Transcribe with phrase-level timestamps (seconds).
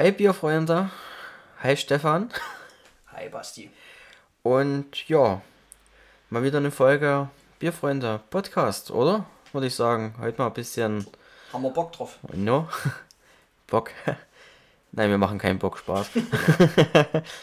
[0.00, 0.88] Hi Bierfreunde.
[1.62, 2.30] Hi Stefan.
[3.12, 3.70] Hi Basti.
[4.42, 5.42] Und ja,
[6.30, 9.26] mal wieder eine Folge Bierfreunde Podcast, oder?
[9.52, 10.14] Würde ich sagen.
[10.18, 11.06] Heute mal ein bisschen.
[11.52, 12.18] Haben wir Bock drauf?
[12.32, 12.66] No?
[13.66, 13.90] Bock.
[14.92, 16.08] Nein, wir machen keinen Bock Spaß.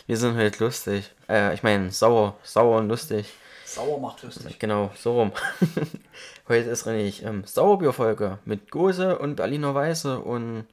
[0.08, 1.14] wir sind heute lustig.
[1.30, 3.32] Äh, ich meine, sauer, sauer und lustig.
[3.66, 4.58] Sauer macht lustig.
[4.58, 5.32] Genau, so rum.
[6.48, 10.66] heute ist nämlich ähm, Sauerbierfolge mit Gose und Berliner Weiße und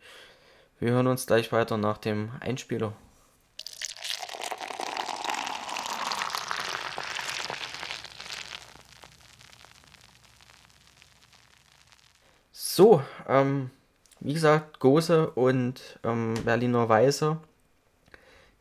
[0.85, 2.93] wir hören uns gleich weiter nach dem Einspieler.
[12.52, 13.70] So, ähm,
[14.20, 17.39] wie gesagt, Gose und ähm, Berliner Weiße,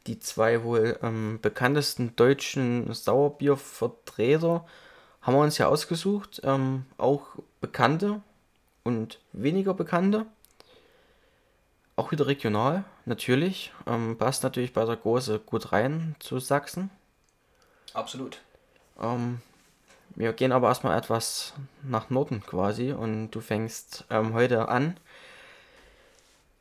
[0.08, 4.66] die zwei wohl ähm, bekanntesten deutschen Sauerbiervertreter,
[5.22, 6.40] haben wir uns ja ausgesucht.
[6.46, 8.22] Ähm, auch bekannte
[8.86, 10.26] und weniger bekannte.
[12.04, 13.72] Auch wieder regional, natürlich.
[13.88, 16.90] Ähm, passt natürlich bei der Gose gut rein zu Sachsen.
[17.94, 18.42] Absolut.
[19.00, 19.40] Ähm,
[20.14, 24.98] wir gehen aber erstmal etwas nach Norden quasi und du fängst ähm, heute an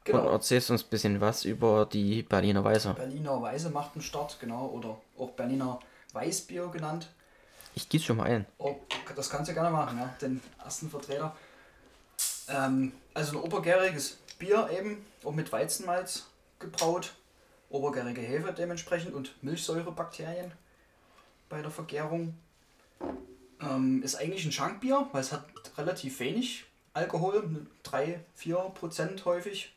[0.04, 0.20] Genau.
[0.20, 2.94] und erzählst uns ein bisschen was über die Berliner Weiße.
[2.94, 4.66] Berliner Weiße macht einen Start, genau.
[4.66, 5.80] Oder auch Berliner
[6.12, 7.08] Weißbier genannt.
[7.74, 8.46] Ich gieße schon mal ein.
[8.58, 8.76] Oh,
[9.16, 10.14] das kannst du gerne machen, ja.
[10.20, 11.34] Den ersten Vertreter.
[12.48, 16.26] Ähm, also ein obergäriges Bier eben, auch mit Weizenmalz
[16.58, 17.14] gebraut.
[17.70, 20.50] Obergärige Hefe dementsprechend und Milchsäurebakterien
[21.48, 22.34] bei der Vergärung.
[23.60, 25.44] Ähm, ist eigentlich ein Schankbier, weil es hat
[25.78, 29.72] relativ wenig Alkohol, 3-4% häufig.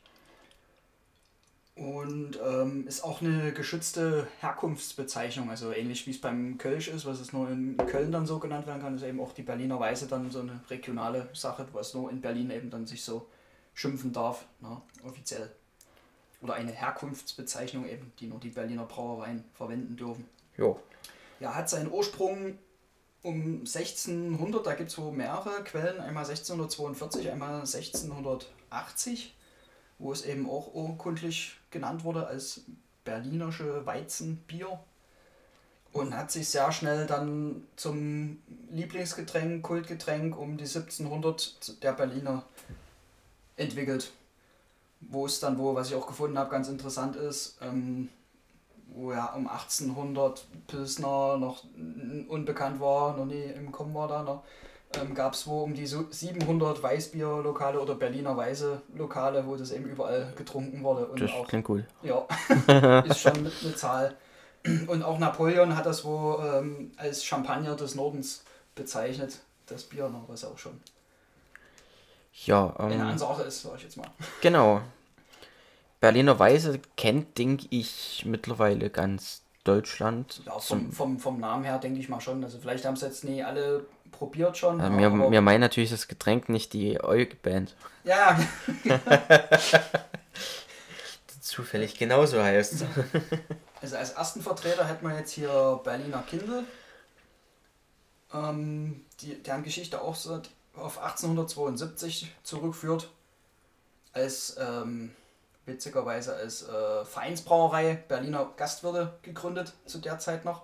[1.75, 7.19] Und ähm, ist auch eine geschützte Herkunftsbezeichnung, also ähnlich wie es beim Kölsch ist, was
[7.19, 10.07] es nur in Köln dann so genannt werden kann, ist eben auch die Berliner Weiße
[10.07, 13.27] dann so eine regionale Sache, was nur in Berlin eben dann sich so
[13.75, 15.51] schimpfen darf, na, offiziell.
[16.41, 20.27] Oder eine Herkunftsbezeichnung eben, die nur die Berliner Brauereien verwenden dürfen.
[20.57, 20.79] Jo.
[21.39, 22.57] Ja, hat seinen Ursprung
[23.21, 29.35] um 1600, da gibt es wohl mehrere Quellen, einmal 1642, einmal 1680,
[29.99, 32.61] wo es eben auch urkundlich genannt wurde als
[33.03, 34.79] berlinersche Weizenbier
[35.91, 42.43] und hat sich sehr schnell dann zum Lieblingsgetränk, Kultgetränk um die 1700 der Berliner
[43.57, 44.11] entwickelt.
[45.01, 48.09] Wo es dann, wo, was ich auch gefunden habe, ganz interessant ist, ähm,
[48.87, 51.63] wo ja um 1800 Pilsner noch
[52.27, 54.43] unbekannt war, noch nie im Kommen war da noch,
[54.99, 59.71] ähm, gab es wo um die so 700 Weißbierlokale oder Berliner Weiße Lokale, wo das
[59.71, 61.07] eben überall getrunken wurde.
[61.07, 61.85] Und Das auch, klingt cool.
[62.03, 62.25] ja,
[63.03, 64.15] ist schon mit eine Zahl.
[64.87, 68.43] Und auch Napoleon hat das wo ähm, als Champagner des Nordens
[68.73, 70.79] bezeichnet, das Bier, noch, was auch schon
[72.43, 74.07] Ja, eine ähm, Ansage ist, sag ich jetzt mal.
[74.41, 74.81] genau.
[75.99, 80.41] Berliner Weiße kennt, denke ich, mittlerweile ganz Deutschland.
[80.45, 82.43] Ja, vom, vom, vom Namen her denke ich mal schon.
[82.43, 84.79] Also vielleicht haben es jetzt nie alle probiert schon.
[84.79, 88.39] Also aber- wir meinen natürlich das Getränk, nicht die Eug-Band, ja,
[91.41, 92.85] zufällig genauso heißt.
[93.81, 96.63] also als ersten Vertreter hätten wir jetzt hier Berliner Kindle.
[98.33, 100.41] Ähm, die, deren Geschichte auch so
[100.77, 103.09] auf 1872 zurückführt.
[104.13, 105.13] Als ähm,
[105.65, 110.63] witzigerweise als äh, Vereinsbrauerei Berliner Gastwirte gegründet zu der Zeit noch.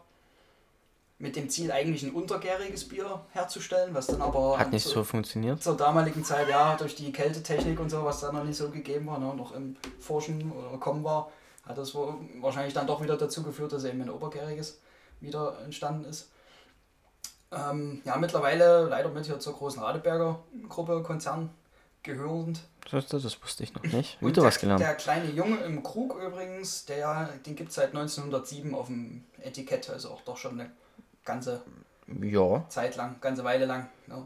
[1.18, 5.04] Mit dem Ziel eigentlich ein untergäriges Bier herzustellen, was dann aber Hat nicht zu- so
[5.04, 5.62] funktioniert.
[5.62, 9.06] zur damaligen Zeit, ja, durch die Kältetechnik und so, was da noch nicht so gegeben
[9.08, 11.30] war, ne, noch im Forschen oder Kommen war,
[11.68, 14.80] hat das wahrscheinlich dann doch wieder dazu geführt, dass eben ein Obergäriges
[15.20, 16.32] wieder entstanden ist.
[17.52, 20.40] Ähm, ja, mittlerweile leider mit hier zur großen Radeberger
[20.70, 21.50] Gruppe Konzern
[22.04, 22.62] gehörend.
[22.90, 24.22] Das, das, das wusste ich noch nicht.
[24.22, 24.82] Wieder der, was gelernt.
[24.82, 29.90] Der kleine Junge im Krug übrigens, der, den gibt es seit 1907 auf dem Etikett,
[29.90, 30.72] also auch doch schon eine
[31.26, 31.62] ganze
[32.08, 33.90] Ja, Zeit lang, ganze Weile lang.
[34.08, 34.26] Ja.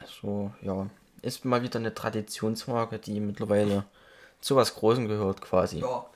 [0.00, 0.86] also, ja.
[1.22, 3.84] Ist mal wieder eine Traditionsmarke, die mittlerweile
[4.40, 5.80] zu was Großem gehört, quasi.
[5.80, 6.06] Ja,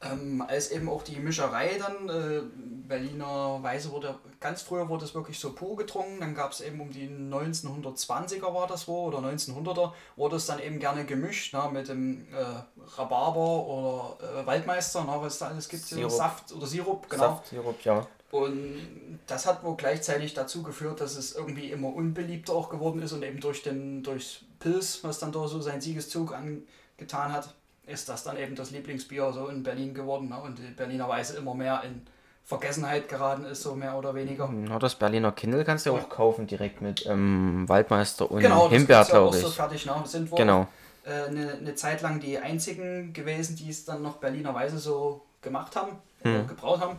[0.00, 2.42] ähm, als eben auch die Mischerei dann, äh,
[2.88, 6.80] Berliner Weiße wurde, ganz früher wurde es wirklich so pur getrunken, dann gab es eben
[6.80, 11.68] um die 1920er war das wo, oder 1900er, wurde es dann eben gerne gemischt, ne,
[11.72, 12.62] mit dem äh,
[12.96, 16.10] Rhabarber oder äh, Waldmeister, ne, was es da alles gibt, Sirup.
[16.10, 17.22] Saft oder Sirup, genau.
[17.22, 18.06] Saft, Sirup, ja.
[18.30, 23.12] Und das hat wohl gleichzeitig dazu geführt, dass es irgendwie immer unbeliebter auch geworden ist
[23.12, 27.54] und eben durch den durchs Pilz, was dann da so seinen Siegeszug angetan hat,
[27.88, 30.40] ist das dann eben das Lieblingsbier so in Berlin geworden ne?
[30.40, 32.02] und die Berliner Weiße immer mehr in
[32.44, 34.50] Vergessenheit geraten ist, so mehr oder weniger.
[34.68, 38.64] Ja, das Berliner Kindle kannst du ja auch kaufen, direkt mit ähm, Waldmeister und Genau,
[38.64, 39.54] das Himbeer, gibt's ja auch glaube so ich.
[39.54, 40.02] fertig, ne?
[40.04, 40.66] Sind wohl Genau.
[41.04, 45.26] äh, eine, eine Zeit lang die einzigen gewesen, die es dann noch Berliner Weise so
[45.42, 46.46] gemacht haben, hm.
[46.46, 46.98] gebraut haben.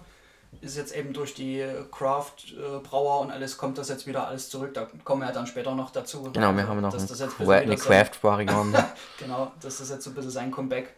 [0.62, 4.74] Ist jetzt eben durch die Craft-Brauer und alles kommt das jetzt wieder alles zurück.
[4.74, 6.24] Da kommen wir ja dann später noch dazu.
[6.34, 8.84] Genau, wir haben noch ein ein eine Craft-Variante.
[9.20, 10.94] genau, dass das jetzt so ein bisschen sein Comeback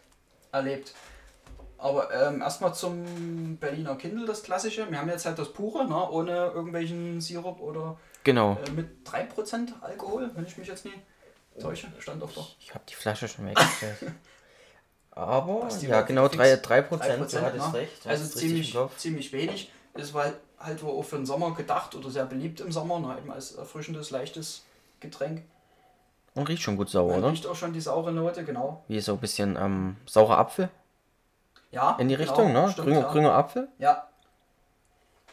[0.52, 0.94] erlebt.
[1.78, 4.88] Aber ähm, erstmal zum Berliner Kindle, das klassische.
[4.88, 8.56] Wir haben jetzt halt das pure, ne, ohne irgendwelchen Sirup oder genau.
[8.66, 10.94] Äh, mit 3% Alkohol, wenn ich mich jetzt nie
[11.60, 11.88] täusche.
[11.98, 12.54] Stand auf doch.
[12.60, 13.98] Ich habe die Flasche schon weggestellt.
[15.14, 17.74] Aber ja, genau 3%, 3%, 3% du hattest ne?
[17.74, 18.06] recht.
[18.06, 19.70] Also ziemlich, ziemlich wenig.
[19.94, 23.18] Es war halt wohl auch für den Sommer gedacht oder sehr beliebt im Sommer, ne,
[23.18, 24.62] eben als erfrischendes, leichtes
[25.00, 25.42] Getränk.
[26.34, 27.30] Und riecht schon gut sauer, oder?
[27.30, 28.82] Riecht auch schon die saure Note, genau.
[28.88, 30.70] Wie so ein bisschen ähm, saurer Apfel?
[31.72, 31.96] Ja.
[31.98, 32.70] In die genau, Richtung, ne?
[32.70, 33.12] Stimmt, grüner, ja.
[33.12, 33.68] grüner Apfel?
[33.78, 34.08] Ja.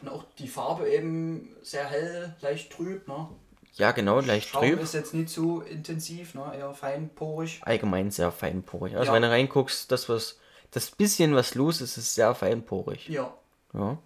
[0.01, 3.29] Und auch die Farbe eben sehr hell, leicht trüb, ne?
[3.74, 4.81] Ja, genau, leicht Schaum trüb.
[4.81, 6.51] ist jetzt nicht zu intensiv, ne?
[6.57, 7.62] eher feinporig.
[7.63, 8.95] Allgemein sehr feinporig.
[8.95, 9.13] Also ja.
[9.13, 10.38] wenn du reinguckst, das was,
[10.71, 13.07] das bisschen was los ist, ist sehr feinporig.
[13.07, 13.33] Ja.
[13.74, 13.98] Ja.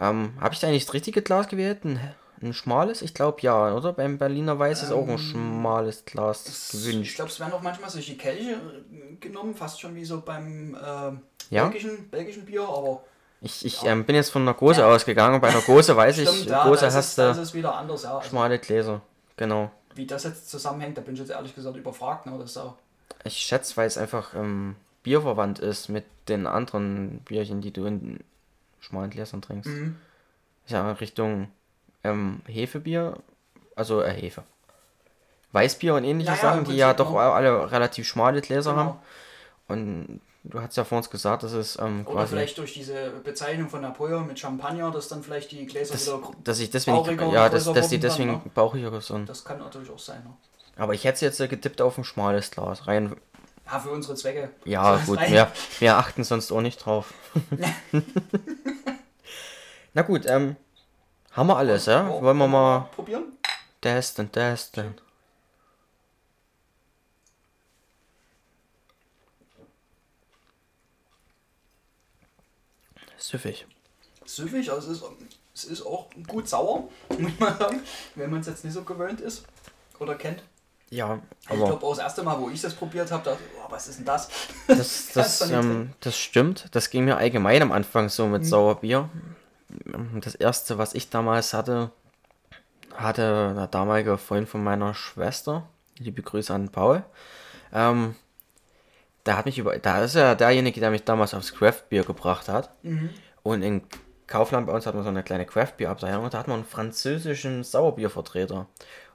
[0.00, 1.84] Ähm, Habe ich da eigentlich das richtige Glas gewählt?
[1.84, 2.00] Ein,
[2.42, 3.02] ein schmales?
[3.02, 3.92] Ich glaube ja, oder?
[3.92, 7.10] Beim Berliner Weiß ist auch ein ähm, schmales Glas gewünscht.
[7.10, 10.74] Ich glaube, es werden auch manchmal solche Kelche äh, genommen, fast schon wie so beim
[10.74, 11.64] äh, ja?
[11.64, 13.04] belgischen, belgischen Bier, aber
[13.42, 14.86] ich, ich ähm, bin jetzt von einer Gose ja.
[14.86, 15.40] ausgegangen.
[15.40, 17.28] Bei einer Gose weiß Stimmt, ich, ja, hast du ja.
[17.28, 19.00] Also schmale Gläser.
[19.36, 19.70] Genau.
[19.94, 22.26] Wie das jetzt zusammenhängt, da bin ich jetzt ehrlich gesagt überfragt.
[22.26, 22.36] Ne?
[22.38, 22.74] Das auch
[23.24, 28.20] ich schätze, weil es einfach ähm, bierverwandt ist mit den anderen Bierchen, die du in
[28.80, 29.70] schmalen Gläsern trinkst.
[29.70, 29.96] Mhm.
[30.66, 31.48] Ja, Richtung
[32.04, 33.18] ähm, Hefebier,
[33.76, 34.42] also äh, Hefe.
[35.52, 38.82] Weißbier und ähnliche ja, Sachen, die ja doch alle relativ schmale Gläser genau.
[38.82, 38.98] haben.
[39.68, 43.68] Und Du hast ja vor uns gesagt, dass es ähm, Oder vielleicht durch diese Bezeichnung
[43.68, 47.48] von Napoleon mit Champagner, dass dann vielleicht die Gläser das, wieder dass ich deswegen, ja,
[47.48, 48.50] dass, dass die deswegen dann, ne?
[48.52, 49.28] bauchiger sind.
[49.28, 50.22] Das kann natürlich auch sein.
[50.24, 50.34] Ne?
[50.76, 52.88] Aber ich hätte jetzt getippt auf ein schmales Glas.
[52.88, 53.14] Rein.
[53.70, 54.50] Ja, für unsere Zwecke.
[54.64, 57.14] Ja, gut, wir, wir achten sonst auch nicht drauf.
[59.94, 60.56] Na gut, ähm,
[61.30, 62.08] haben wir alles, ja?
[62.08, 63.24] Wollen wir mal probieren?
[63.80, 64.94] Testen, testen.
[73.22, 73.66] Süffig.
[74.24, 75.04] Süffig, also es ist,
[75.54, 76.88] es ist auch gut sauer,
[77.18, 77.80] muss man sagen,
[78.14, 79.44] wenn man es jetzt nicht so gewöhnt ist
[79.98, 80.42] oder kennt.
[80.90, 81.58] Ja, aber.
[81.58, 83.88] Ich glaube, auch das erste Mal, wo ich das probiert habe, dachte ich, oh, was
[83.88, 84.28] ist denn das?
[84.66, 86.66] Das, das, das, ähm, das stimmt.
[86.72, 88.46] Das ging mir allgemein am Anfang so mit mhm.
[88.46, 89.08] Sauerbier.
[90.20, 91.92] Das erste, was ich damals hatte,
[92.94, 95.66] hatte der damalige Freund von meiner Schwester.
[95.98, 97.04] Liebe Grüße an Paul.
[97.72, 98.14] Ähm,
[99.24, 102.48] da hat mich über, da ist ja derjenige, der mich damals aufs Craft Beer gebracht
[102.48, 102.70] hat.
[102.82, 103.10] Mhm.
[103.42, 103.82] Und in
[104.26, 106.56] Kaufland bei uns hat man so eine kleine Craft Beer Abteilung und da hat man
[106.56, 108.66] einen französischen Sauerbiervertreter.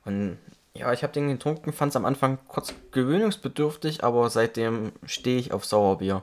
[0.06, 0.38] Und
[0.74, 5.52] ja, ich habe den getrunken, fand es am Anfang kurz gewöhnungsbedürftig, aber seitdem stehe ich
[5.52, 6.22] auf Sauerbier.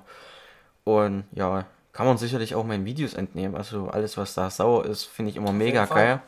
[0.85, 3.57] Und ja, kann man sicherlich auch meinen Videos entnehmen.
[3.57, 6.21] Also alles, was da sauer ist, finde ich immer auf mega geil.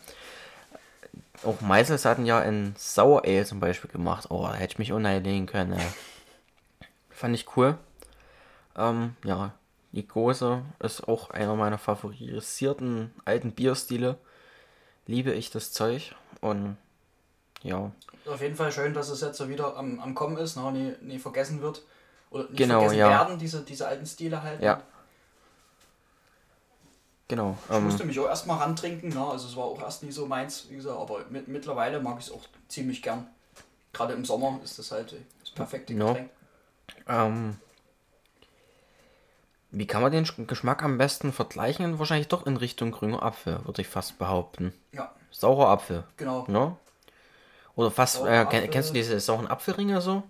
[1.44, 4.26] Auch Meisels hatten ja ein Sauer Ale zum Beispiel gemacht.
[4.30, 5.78] Oh, da hätte ich mich unheilegen können.
[5.78, 5.84] Ja.
[7.16, 7.78] Fand ich cool.
[8.76, 9.54] Ähm, ja,
[9.92, 14.18] die Gose ist auch einer meiner favorisierten alten Bierstile.
[15.06, 16.76] Liebe ich das Zeug und
[17.62, 17.90] ja.
[18.26, 20.92] Auf jeden Fall schön, dass es jetzt so wieder am, am Kommen ist, noch nie,
[21.00, 21.82] nie vergessen wird.
[22.28, 23.08] Oder nicht genau, vergessen ja.
[23.08, 24.60] werden, diese, diese alten Stile halt.
[24.60, 24.82] Ja.
[27.28, 27.56] Genau.
[27.70, 29.26] Ich ähm, musste mich auch erstmal rantrinken, ne?
[29.26, 32.26] also es war auch erst nie so meins, wie gesagt, aber mit, mittlerweile mag ich
[32.26, 33.26] es auch ziemlich gern.
[33.94, 36.18] Gerade im Sommer ist das halt das perfekte Getränk.
[36.18, 36.35] No.
[37.08, 37.56] Ähm,
[39.70, 41.98] wie kann man den Geschmack am besten vergleichen?
[41.98, 44.72] Wahrscheinlich doch in Richtung grüner Apfel, würde ich fast behaupten.
[44.92, 45.12] Ja.
[45.30, 46.04] Saurer Apfel.
[46.16, 46.44] Genau.
[46.48, 46.76] Ne?
[47.74, 50.22] Oder fast, äh, kennst du diese sauren Apfelringe so?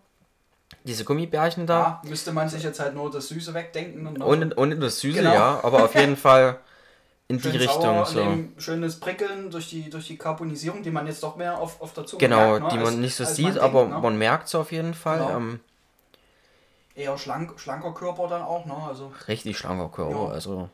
[0.83, 1.79] Diese Gummibärchen da?
[2.03, 4.21] Ja, müsste man sich jetzt halt nur das Süße wegdenken.
[4.21, 5.33] ohne, ohne das Süße, genau.
[5.33, 6.59] ja, aber auf jeden Fall
[7.29, 8.05] in Schön die Richtung.
[8.05, 8.39] so.
[8.59, 12.07] Schönes Prickeln durch die, durch die Carbonisierung, die man jetzt doch mehr auf, auf der
[12.07, 12.69] Zunge Genau, merkt, ne?
[12.71, 14.01] die man als, nicht so sieht, man aber denkt, ne?
[14.01, 15.19] man merkt es auf jeden Fall.
[15.19, 15.37] Genau.
[15.37, 15.61] Ähm,
[16.97, 18.75] eher schlank, schlanker Körper dann auch, ne?
[18.75, 20.29] Also, Richtig schlanker Körper, ja.
[20.29, 20.69] also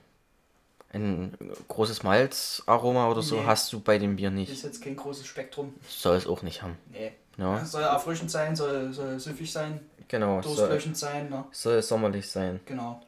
[0.93, 1.37] ein
[1.69, 4.53] großes Malzaroma oder so nee, hast du bei dem Bier nicht.
[4.53, 5.75] Ist jetzt kein großes Spektrum.
[5.89, 6.77] Soll es auch nicht haben.
[6.91, 7.13] Nee.
[7.39, 7.65] Ja.
[7.65, 9.81] Soll erfrischend sein, soll, soll süffig sein.
[10.09, 10.43] Genau.
[10.43, 11.31] Durstlöschend sein.
[11.31, 11.45] Ne?
[11.51, 12.61] Soll sommerlich sein.
[12.67, 13.01] Genau.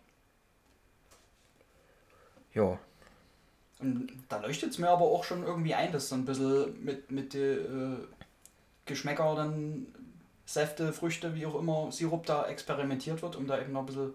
[2.55, 2.79] Ja.
[3.81, 7.11] Und da leuchtet es mir aber auch schon irgendwie ein, dass so ein bisschen mit,
[7.11, 8.07] mit den äh,
[8.87, 9.87] Geschmäcker dann
[10.47, 14.15] Säfte, Früchte, wie auch immer, Sirup da experimentiert wird, um da eben noch ein bisschen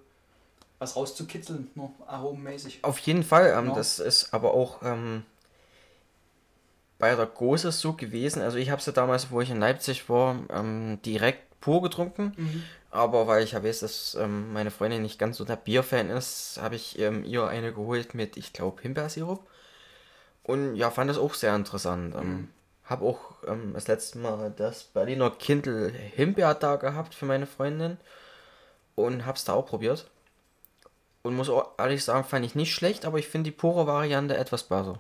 [0.78, 2.84] was rauszukitzeln, nur aromenmäßig.
[2.84, 3.76] Auf jeden Fall, ähm, genau.
[3.76, 5.24] das ist aber auch ähm,
[7.00, 8.42] bei der Gose so gewesen.
[8.42, 12.34] Also ich habe sie damals, wo ich in Leipzig war, ähm, direkt pur getrunken.
[12.92, 16.60] Aber weil ich ja weiß, dass ähm, meine Freundin nicht ganz so der Bierfan ist,
[16.62, 19.46] habe ich ähm, ihr eine geholt mit, ich glaube, Himbeersirup.
[20.44, 22.16] Und ja, fand das auch sehr interessant.
[22.16, 22.50] Ähm,
[22.90, 27.98] habe auch ähm, das letzte Mal das Berliner Kindle Himbeer da gehabt für meine Freundin.
[28.96, 30.10] Und habe es da auch probiert.
[31.22, 34.36] Und muss auch ehrlich sagen, fand ich nicht schlecht, aber ich finde die pure Variante
[34.36, 35.00] etwas besser.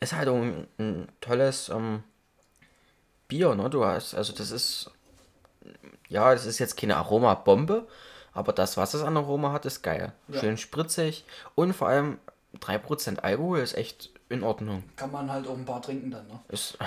[0.00, 2.02] Ist halt ein, ein tolles ähm,
[3.28, 3.70] Bier, ne?
[3.70, 4.90] Du hast, also das ist,
[6.08, 7.86] ja, es ist jetzt keine Aromabombe,
[8.32, 10.12] aber das, was es an Aroma hat, ist geil.
[10.28, 10.40] Ja.
[10.40, 12.18] Schön spritzig und vor allem
[12.60, 14.84] 3% Alkohol ist echt in Ordnung.
[14.96, 16.40] Kann man halt auch ein paar trinken dann, ne?
[16.48, 16.78] Ist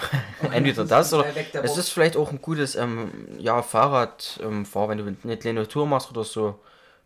[0.52, 1.26] entweder das oder
[1.64, 5.68] es ist vielleicht auch ein gutes ähm, ja, Fahrrad, ähm, Fahr, wenn du eine kleine
[5.68, 6.60] Tour machst oder so,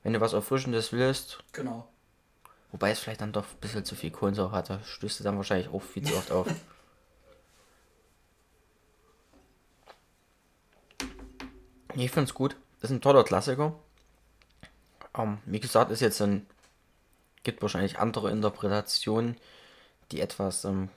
[0.03, 1.39] wenn du was Erfrischendes willst.
[1.53, 1.87] Genau.
[2.71, 5.37] Wobei es vielleicht dann doch ein bisschen zu viel Kohlensäure hat, da stößt du dann
[5.37, 6.47] wahrscheinlich auch viel zu oft auf.
[11.97, 12.57] Ich finde es gut.
[12.81, 13.73] Ist ein toller Klassiker.
[15.17, 16.45] Ähm, wie gesagt, ist jetzt ein.
[17.43, 19.37] Gibt wahrscheinlich andere Interpretationen,
[20.11, 20.89] die etwas ähm,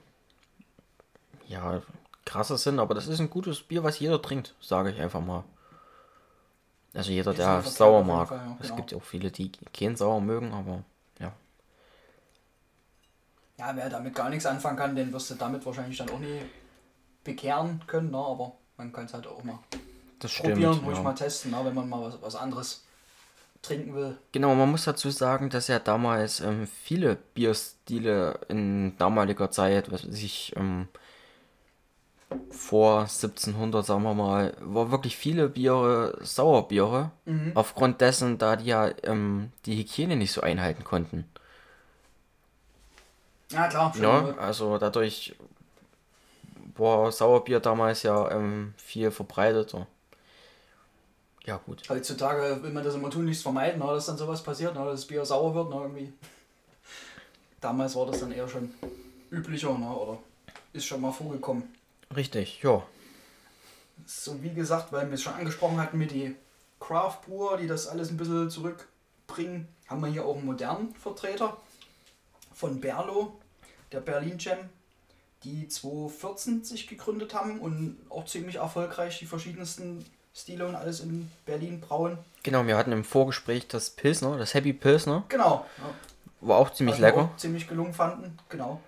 [1.47, 1.81] ja,
[2.25, 5.43] krasser sind, aber das ist ein gutes Bier, was jeder trinkt, sage ich einfach mal.
[6.93, 8.27] Also jeder, Ist der sauer mag.
[8.29, 8.75] Fall, ja, Es genau.
[8.77, 10.83] gibt ja auch viele, die keinen sauer mögen, aber
[11.19, 11.33] ja.
[13.57, 16.41] Ja, wer damit gar nichts anfangen kann, den wirst du damit wahrscheinlich dann auch nie
[17.23, 18.17] bekehren können, ne?
[18.17, 19.59] aber man kann es halt auch mal
[20.19, 20.53] Das stimmt.
[20.53, 21.03] probieren, ruhig ja.
[21.03, 21.59] mal testen, ne?
[21.63, 22.85] wenn man mal was, was anderes
[23.61, 24.17] trinken will.
[24.31, 30.07] Genau, man muss dazu sagen, dass ja damals ähm, viele Bierstile in damaliger Zeit, was
[30.07, 30.87] weiß ich, ähm,
[32.51, 37.11] vor 1700, sagen wir mal, war wirklich viele Biere Sauerbiere,
[37.55, 41.25] aufgrund dessen, da die ja ähm, die Hygiene nicht so einhalten konnten.
[43.51, 44.03] Ja, klar, schon.
[44.03, 45.35] Ja, also dadurch
[46.77, 49.87] war Sauerbier damals ja ähm, viel verbreiteter.
[51.49, 51.81] Ja, gut.
[51.89, 53.87] Heutzutage will man das immer tunlichst vermeiden, ne?
[53.87, 55.73] dass dann sowas passiert, dass das Bier sauer wird.
[55.73, 56.13] Irgendwie.
[57.59, 58.71] Damals war das dann eher schon
[59.31, 59.89] üblicher ne?
[59.89, 60.19] oder
[60.73, 61.63] ist schon mal vorgekommen.
[62.15, 62.83] Richtig, ja.
[64.05, 66.35] So wie gesagt, weil wir es schon angesprochen hatten mit die
[66.79, 71.57] Craft Brewer, die das alles ein bisschen zurückbringen, haben wir hier auch einen modernen Vertreter
[72.53, 73.39] von Berlo,
[73.91, 74.69] der Berlin Jam,
[75.43, 80.05] die 2014 sich gegründet haben und auch ziemlich erfolgreich die verschiedensten
[80.41, 82.17] Stile und alles in Berlin brauen.
[82.43, 85.65] Genau, wir hatten im Vorgespräch das Pilsner, das Happy Pilsner, Genau.
[85.77, 86.47] Ja.
[86.47, 87.29] war auch ziemlich wir lecker.
[87.33, 88.79] Auch ziemlich gelungen fanden, genau.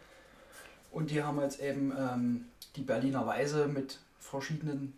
[0.92, 4.94] Und die haben jetzt eben ähm, die Berliner Weise mit verschiedenen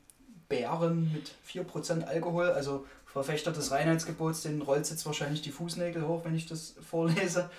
[0.50, 6.25] Beeren mit 4% Alkohol, also Verfechter des Reinheitsgebots, den rollt jetzt wahrscheinlich die Fußnägel hoch,
[6.25, 7.50] wenn ich das vorlese.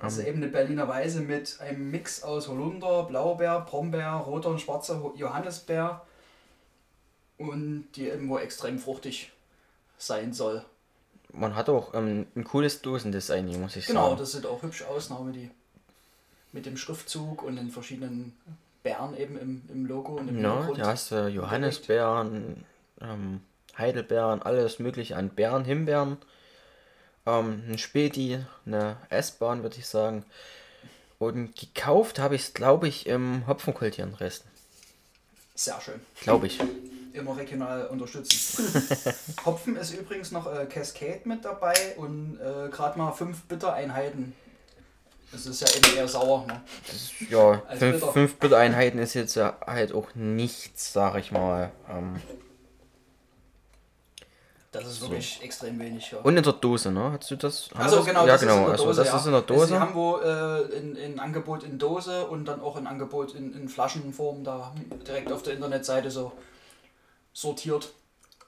[0.00, 5.00] Also eben eine Berliner Weise mit einem Mix aus Holunder, Blaubeer, Brombeer, roter und schwarzer
[5.14, 6.02] Johannisbeer
[7.38, 9.32] und die wohl extrem fruchtig
[9.98, 10.64] sein soll.
[11.32, 14.18] Man hat auch ähm, ein cooles Dosendesign, hier, muss ich Genau, sagen.
[14.18, 15.50] das sieht auch hübsch aus, ne, mit, die,
[16.52, 18.36] mit dem Schriftzug und den verschiedenen
[18.82, 22.64] Bären eben im, im Logo und im Ja, da hast du Johannisbeeren,
[23.00, 23.40] ähm,
[23.76, 26.18] Heidelbeeren, alles mögliche an Beeren, Himbeeren,
[27.26, 30.24] ähm, ein Späti, eine S-Bahn, würde ich sagen.
[31.18, 34.48] Und gekauft habe ich es, glaube ich, im Hopfenkultieren Dresden.
[35.54, 36.00] Sehr schön.
[36.20, 36.60] Glaube ich.
[37.14, 39.14] Immer regional unterstützen.
[39.46, 44.34] Hopfen ist übrigens noch äh, Cascade mit dabei und äh, gerade mal fünf Bittereinheiten.
[45.30, 46.44] Das ist ja eben eher sauer.
[46.46, 46.60] Ne?
[47.30, 48.12] Ja, Als fünf, Bitter.
[48.12, 51.70] fünf Bittereinheiten ist jetzt ja halt auch nichts, sag ich mal.
[51.88, 52.20] Ähm,
[54.72, 56.10] Das ist wirklich extrem wenig.
[56.10, 56.18] Ja.
[56.18, 57.12] und in der Dose, ne?
[57.12, 57.68] Hast du das?
[57.74, 58.06] Also das?
[58.06, 58.54] genau, ja, das genau.
[58.54, 59.00] ist in der also Dose.
[59.02, 59.16] das ja.
[59.16, 59.66] ist in der Also Dose.
[59.68, 63.54] sie haben wo äh, in, in Angebot in Dose und dann auch in Angebot in,
[63.54, 64.72] in Flaschenform da
[65.06, 66.32] direkt auf der Internetseite so
[67.34, 67.92] sortiert.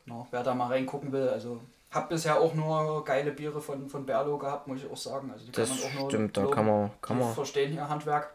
[0.06, 4.06] Na, wer da mal reingucken will, also hab bisher auch nur geile Biere von, von
[4.06, 5.30] Berlo gehabt, muss ich auch sagen.
[5.30, 6.54] Also die Das kann man auch nur stimmt, da loben.
[6.54, 8.32] kann man, kann man verstehen ihr Handwerk.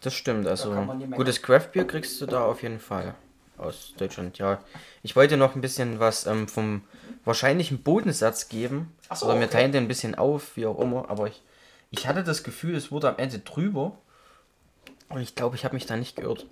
[0.00, 0.74] Das stimmt, also
[1.10, 3.14] gutes Craftbier kriegst du da auf jeden Fall
[3.56, 4.60] aus Deutschland, ja.
[5.02, 6.82] Ich wollte noch ein bisschen was ähm, vom
[7.24, 8.94] wahrscheinlichen Bodensatz geben.
[9.12, 9.52] So, Oder wir okay.
[9.54, 11.42] teilen den ein bisschen auf, wie auch immer, aber ich,
[11.90, 13.98] ich hatte das Gefühl, es wurde am Ende drüber.
[15.08, 16.46] Und ich glaube, ich habe mich da nicht geirrt.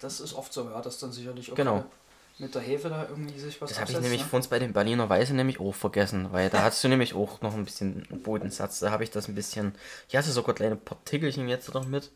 [0.00, 1.78] Das ist oft so, ja, dass dann sicherlich auch Genau.
[1.78, 4.26] äh, mit der Hefe da irgendwie sich was Das habe ich nämlich ne?
[4.28, 7.40] vor uns bei den Berliner Weise nämlich auch vergessen, weil da hast du nämlich auch
[7.40, 8.78] noch ein bisschen Bodensatz.
[8.80, 9.74] Da habe ich das ein bisschen.
[10.08, 12.10] Ich hatte sogar kleine Partikelchen jetzt noch mit.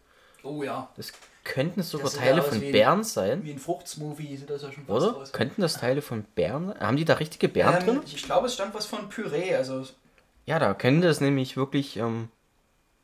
[0.45, 1.13] Oh ja, Das
[1.45, 3.45] könnten sogar ja Teile von Beeren sein.
[3.45, 5.17] wie ein Fruchtsmoothie sieht das ja schon fast Oder?
[5.17, 5.33] aus.
[5.33, 6.81] Könnten das Teile von Beeren sein?
[6.81, 8.01] Haben die da richtige Beeren Ähm, drin?
[8.07, 9.85] ich glaube, es stand was von Püree, also
[10.47, 11.97] Ja, da könnte es nämlich wirklich.
[11.97, 12.29] Ähm,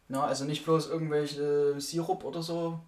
[0.08, 2.80] Na, also nicht bloß irgendwelche Sirup oder so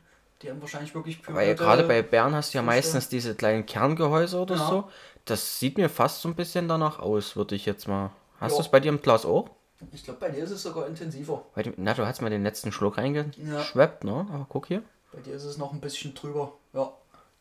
[0.42, 3.66] Die haben wahrscheinlich wirklich Weil pürierte- gerade bei Bären hast du ja meistens diese kleinen
[3.66, 4.66] Kerngehäuse oder Ja.
[4.68, 4.90] so.
[5.26, 8.10] Das sieht mir fast so ein bisschen danach aus, würde ich jetzt mal.
[8.40, 8.56] Hast Ja.
[8.58, 9.50] du es bei dir im Glas auch?
[9.92, 11.44] Ich glaube, bei dir ist es sogar intensiver.
[11.54, 13.02] Weil du, na, du hast mal den letzten Schluck Ja.
[13.02, 14.26] reingeschweppt, ne?
[14.32, 14.82] Aber guck hier.
[15.12, 16.52] Bei dir ist es noch ein bisschen drüber.
[16.72, 16.92] Ja.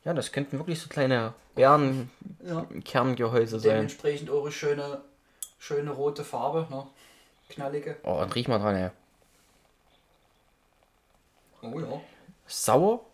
[0.06, 1.78] Ja, das könnten wirklich so kleine Ja.
[1.78, 3.72] Bärenkerngehäuse sein.
[3.72, 5.02] Dementsprechend eure schöne,
[5.58, 6.86] schöne rote Farbe, ne?
[7.50, 7.98] Knallige.
[8.04, 8.90] Oh, und riech mal dran, ey.
[11.62, 12.02] Oh ja.
[12.50, 13.06] Sauer,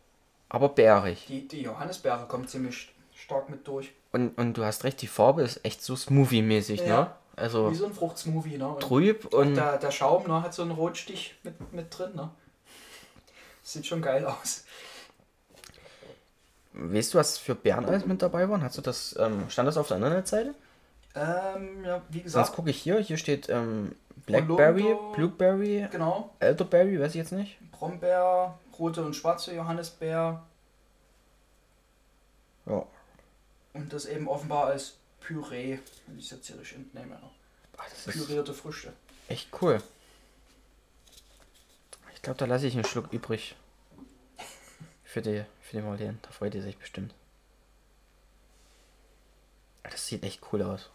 [0.49, 1.25] aber bärig.
[1.27, 3.91] Die, die Johannisbeere kommt ziemlich stark mit durch.
[4.11, 6.87] Und, und du hast recht, die Farbe ist echt so Smoothie-mäßig, ne?
[6.87, 7.17] Ja.
[7.35, 8.67] Also Wie so ein Fruchtsmoothie, ne?
[8.67, 12.29] Und trüb und der, der Schaum ne, hat so einen Rotstich mit, mit drin, ne?
[13.61, 14.63] Sieht schon geil aus.
[16.71, 18.63] weißt du, was für Bäreneis mit dabei waren?
[18.63, 20.55] Hast du das, ähm, stand das auf der anderen Seite?
[21.15, 24.95] Ähm, ja, wie Sonst gesagt, gucke ich hier, hier steht ähm, Blackberry.
[25.15, 26.33] Blueberry, genau.
[26.39, 27.57] Elderberry, weiß ich jetzt nicht.
[27.71, 30.43] Brombeer, rote und schwarze Johannisbeer
[32.65, 32.85] Ja.
[33.73, 37.15] und das eben offenbar als Püree, wenn ich es jetzt hier richtig entnehme.
[37.15, 37.29] Ne?
[37.77, 38.93] Das ist Pürierte Früchte.
[39.27, 39.81] echt cool.
[42.13, 43.55] Ich glaube, da lasse ich einen Schluck übrig.
[45.03, 47.13] Für die, für die Marlene, da freut die sich bestimmt.
[49.83, 50.89] Das sieht echt cool aus.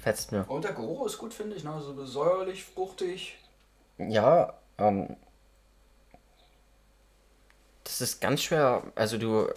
[0.00, 0.48] Fetzt mir.
[0.48, 1.64] Und der Geruch ist gut, finde ich.
[1.64, 1.80] Ne?
[1.82, 3.38] So säuerlich, fruchtig.
[3.98, 5.16] Ja, ähm.
[7.90, 8.84] Das ist ganz schwer.
[8.94, 9.48] Also du.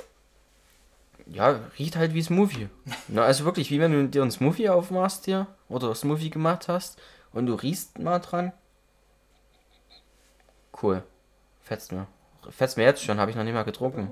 [1.28, 2.68] Ja, riecht halt wie Smoothie.
[3.08, 7.00] Na, also wirklich, wie wenn du dir einen Smoothie aufmachst hier oder Smoothie gemacht hast
[7.32, 8.52] und du riechst mal dran.
[10.82, 11.04] Cool.
[11.62, 12.08] Fetzt mir.
[12.50, 14.12] Fetzt mir jetzt schon, habe ich noch nicht mal getrunken.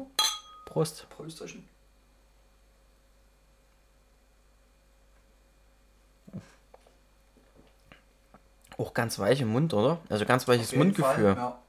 [0.66, 1.08] Prost.
[1.10, 1.68] Prösterchen.
[8.78, 10.00] Auch ganz weich im Mund, oder?
[10.10, 11.36] Also ganz weiches Mundgefühl.
[11.36, 11.61] Fall, ja.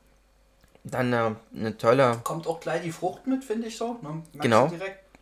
[0.84, 3.98] Dann äh, eine tolle Kommt auch gleich die Frucht mit, finde ich so.
[4.02, 4.22] Ne?
[4.34, 4.70] Genau.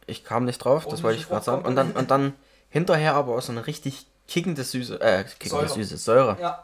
[0.06, 1.64] Ich kam nicht drauf, das wollte ich gerade sagen.
[1.64, 2.34] Und dann, und dann
[2.70, 5.68] hinterher aber auch so eine richtig kickende Süße, äh, kickende Säure.
[5.68, 6.36] Süße, Säure.
[6.40, 6.62] Ja.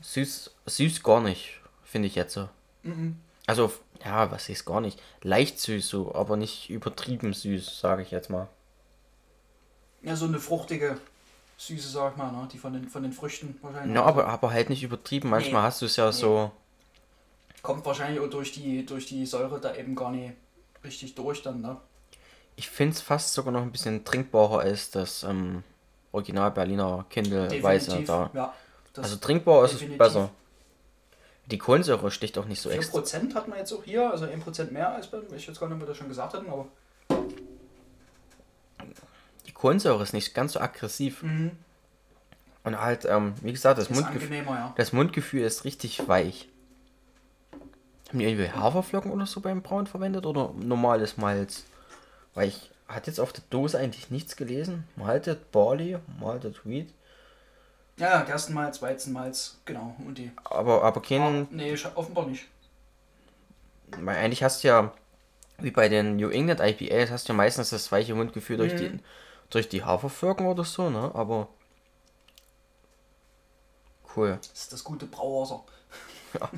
[0.00, 2.48] Süß, süß gar nicht, finde ich jetzt so.
[2.82, 3.18] Mhm.
[3.46, 3.72] Also,
[4.04, 5.02] ja, was ist gar nicht.
[5.22, 8.48] Leicht süß so, aber nicht übertrieben süß, sage ich jetzt mal.
[10.02, 10.98] Ja, so eine fruchtige
[11.56, 12.48] Süße, sag ich mal, ne?
[12.52, 13.94] die von den, von den Früchten wahrscheinlich.
[13.96, 15.30] Ja, aber, aber halt nicht übertrieben.
[15.30, 15.66] Manchmal Nee.
[15.66, 16.52] hast du es ja so.
[17.66, 20.34] Kommt wahrscheinlich auch durch die, durch die Säure da eben gar nicht
[20.84, 21.76] richtig durch dann, ne?
[22.54, 25.64] Ich finde es fast sogar noch ein bisschen trinkbarer als das ähm,
[26.12, 28.30] Original Berliner Kindle Weiße da.
[28.34, 28.54] Ja.
[28.96, 30.30] Also trinkbar ist es besser.
[31.46, 33.00] Die Kohlensäure sticht auch nicht so extra.
[33.00, 35.74] 4% hat man jetzt auch hier, also 1% mehr als beim, ich jetzt gar nicht,
[35.74, 36.68] ob wir das schon gesagt hatten, aber.
[39.48, 41.24] Die Kohlensäure ist nicht ganz so aggressiv.
[41.24, 44.72] Und halt, ähm, wie gesagt, das, Mundgef ja.
[44.76, 46.48] das Mundgefühl ist richtig weich.
[48.08, 51.64] Haben die irgendwie Haferflocken oder so beim Brauen verwendet oder normales Malz?
[52.34, 54.84] Weil ich hatte jetzt auf der Dose eigentlich nichts gelesen.
[54.96, 56.88] Malted Barley, Malted Wheat.
[57.98, 59.96] Ja, ja, Gerstenmalz, Weizenmalz, genau.
[60.06, 60.30] Und die.
[60.44, 61.48] Aber, aber Ah, kein.
[61.50, 62.44] nee, offenbar nicht.
[63.98, 64.92] Weil eigentlich hast du ja,
[65.58, 68.98] wie bei den New England IPAs, hast du ja meistens das weiche Mundgefühl durch, die,
[69.48, 71.10] durch die Haferflocken oder so, ne?
[71.14, 71.48] Aber.
[74.14, 74.36] Cool.
[74.40, 75.64] Das ist das gute Brauwasser.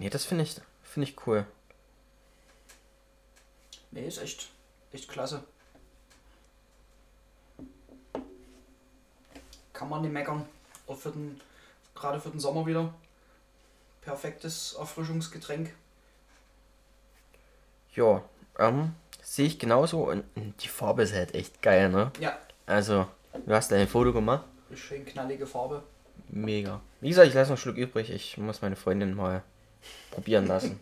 [0.00, 1.46] Nee, das finde ich, finde ich cool.
[3.90, 4.48] Nee, ist echt,
[4.92, 5.44] echt klasse.
[9.74, 10.46] Kann man nicht meckern.
[10.86, 11.38] Auch für den,
[11.94, 12.94] gerade für den Sommer wieder.
[14.00, 15.74] Perfektes Erfrischungsgetränk.
[17.94, 18.22] Ja,
[18.58, 20.24] ähm, sehe ich genauso und
[20.62, 22.10] die Farbe ist halt echt geil, ne?
[22.20, 23.06] Ja, Also,
[23.44, 24.46] du hast ein Foto gemacht.
[24.74, 25.82] schön knallige Farbe.
[26.28, 26.80] Mega.
[27.02, 28.08] Wie gesagt, ich lasse noch einen Schluck übrig.
[28.08, 29.42] Ich muss meine Freundin mal
[30.10, 30.80] probieren lassen.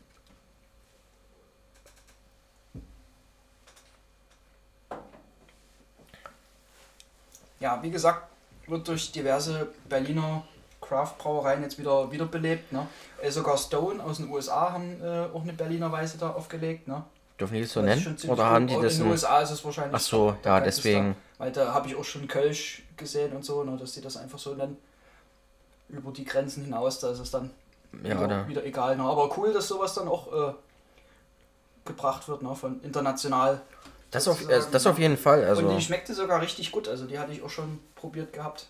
[7.61, 8.29] Ja, wie gesagt,
[8.67, 10.45] wird durch diverse Berliner
[10.81, 12.73] Craft-Brauereien jetzt wieder wiederbelebt.
[12.73, 12.87] Ne?
[13.21, 16.87] Äh, sogar Stone aus den USA haben äh, auch eine Berliner Weiße da aufgelegt.
[16.87, 17.05] Ne?
[17.39, 18.17] Dürfen die das so nennen?
[18.27, 19.11] Oder haben die das In den.
[19.11, 19.95] USA ist es wahrscheinlich.
[19.95, 21.17] Ach so, ja, deswegen.
[21.39, 24.39] Weil da habe ich auch schon Kölsch gesehen und so, ne, dass die das einfach
[24.39, 24.77] so nennen.
[25.89, 27.51] Über die Grenzen hinaus, da ist es dann
[28.03, 28.97] Ja, wieder, wieder egal.
[28.97, 29.03] Ne?
[29.03, 30.55] Aber cool, dass sowas dann auch äh,
[31.85, 32.55] gebracht wird, ne?
[32.55, 33.61] von international.
[34.11, 34.69] Das auf, sozusagen.
[34.69, 35.41] äh, das auf jeden Fall.
[35.41, 38.67] Und Also, die schmeckte sogar richtig gut, also die hatte ich auch schon probiert gehabt.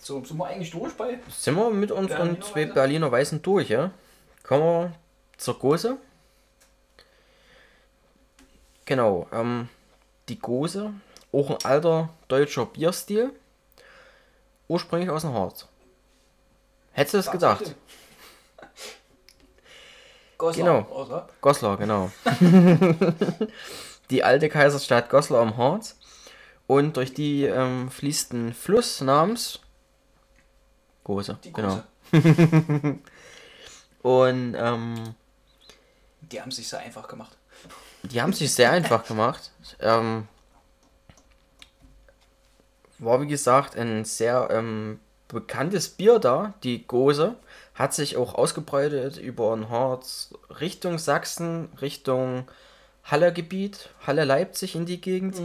[0.00, 1.18] So, sind wir eigentlich durch bei?
[1.30, 2.74] sind wir mit unseren Berliner zwei Weiße?
[2.74, 3.90] Berliner Weißen durch, ja?
[4.42, 4.92] Kommen wir
[5.38, 5.96] zur Gose.
[8.84, 9.68] Genau, ähm,
[10.28, 10.92] die Gose,
[11.32, 13.32] auch ein alter deutscher Bierstil,
[14.68, 15.66] ursprünglich aus dem Harz.
[16.94, 17.74] Hättest du das gedacht?
[20.38, 20.92] Goslar, Genau.
[20.94, 21.28] oder?
[21.40, 22.10] Goslar, genau.
[24.10, 25.96] die alte Kaiserstadt Goslar am Harz.
[26.66, 29.60] Und durch die ähm, fließt ein Fluss namens
[31.04, 31.38] Gose.
[31.44, 31.82] Die genau.
[32.10, 32.98] Gose.
[34.02, 35.14] Und ähm,
[36.22, 37.36] Die haben sich sehr einfach gemacht.
[38.02, 39.50] die haben sich sehr einfach gemacht.
[39.80, 40.26] Ähm,
[42.98, 47.36] war wie gesagt ein sehr ähm, bekanntes Bier da, die Gose.
[47.74, 52.46] Hat sich auch ausgebreitet über den Harz Richtung Sachsen, Richtung
[53.04, 55.36] Halle-Gebiet, Halle-Leipzig in die Gegend.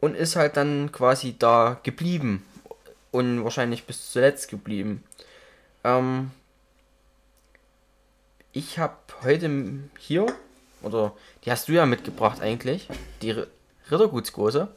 [0.00, 2.44] Und ist halt dann quasi da geblieben.
[3.10, 5.02] Und wahrscheinlich bis zuletzt geblieben.
[5.84, 6.30] Ähm,
[8.52, 9.50] ich habe heute
[9.98, 10.26] hier,
[10.82, 11.12] oder
[11.44, 12.88] die hast du ja mitgebracht eigentlich,
[13.20, 13.44] die
[13.90, 14.68] Rittergutsgose,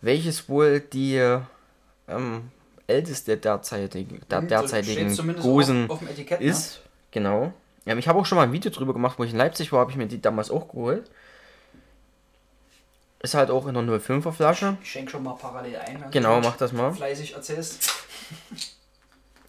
[0.00, 1.16] welches wohl die
[2.08, 2.50] ähm,
[2.86, 6.46] älteste derzeitigen, der Mhm, derzeitigen zumindest Gosen auf, auf Etikett, ne?
[6.46, 6.80] ist.
[7.10, 7.52] Genau.
[7.86, 9.80] Ja, ich habe auch schon mal ein Video drüber gemacht, wo ich in Leipzig war,
[9.80, 11.10] habe ich mir die damals auch geholt.
[13.20, 14.76] Ist halt auch in einer 05er Flasche.
[14.82, 16.00] Ich schenke schon mal parallel ein.
[16.00, 16.92] wenn Genau, mach das mal.
[16.92, 17.90] Fleißig erzählst.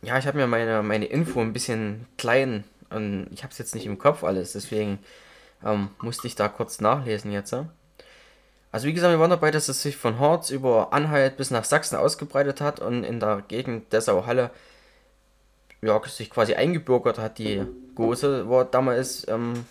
[0.02, 3.76] Ja, ich habe mir meine, meine Info ein bisschen klein und ich habe es jetzt
[3.76, 5.00] nicht im Kopf alles, deswegen
[5.64, 7.52] ähm, musste ich da kurz nachlesen jetzt.
[7.52, 7.68] ja.
[8.76, 11.64] Also wie gesagt, wir waren dabei, dass es sich von Harz über Anhalt bis nach
[11.64, 14.52] Sachsen ausgebreitet hat und in der Gegend Dessau-Halle
[15.82, 17.38] ja, sich quasi eingebürgert hat.
[17.38, 19.66] Die Gose war damals ähm,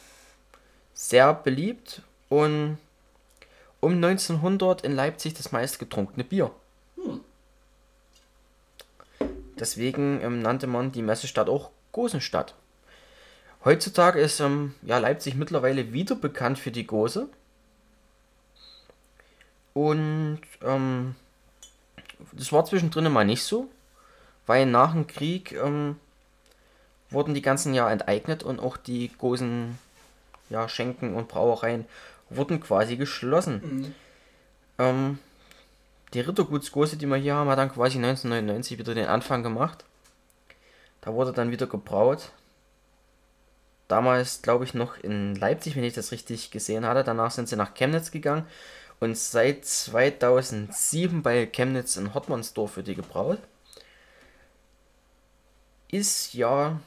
[0.95, 2.79] sehr beliebt und
[3.81, 6.51] um 1900 in Leipzig das meistgetrunkene Bier.
[9.61, 12.55] Deswegen ähm, nannte man die Messestadt auch Gosenstadt.
[13.67, 17.29] Heutzutage ist ähm, ja, Leipzig mittlerweile wieder bekannt für die Gose.
[19.75, 21.15] Und ähm,
[22.33, 23.69] das war zwischendrin mal nicht so,
[24.47, 25.97] weil nach dem Krieg ähm,
[27.11, 29.79] wurden die ganzen ja enteignet und auch die Gosen,
[30.49, 31.85] ja, Schenken und Brauereien
[32.31, 33.61] wurden quasi geschlossen.
[33.63, 33.95] Mhm.
[34.79, 35.19] Ähm,
[36.15, 39.85] die Rittergutsgose, die wir hier haben, hat dann quasi 1999 wieder den Anfang gemacht.
[41.01, 42.31] Da wurde dann wieder gebraut.
[43.89, 47.05] Damals, glaube ich, noch in Leipzig, wenn ich das richtig gesehen hatte.
[47.05, 48.47] Danach sind sie nach Chemnitz gegangen.
[49.01, 53.39] Und seit 2007 bei Chemnitz in Hottmannsdorf wird die gebraut.
[55.89, 56.81] Ist ja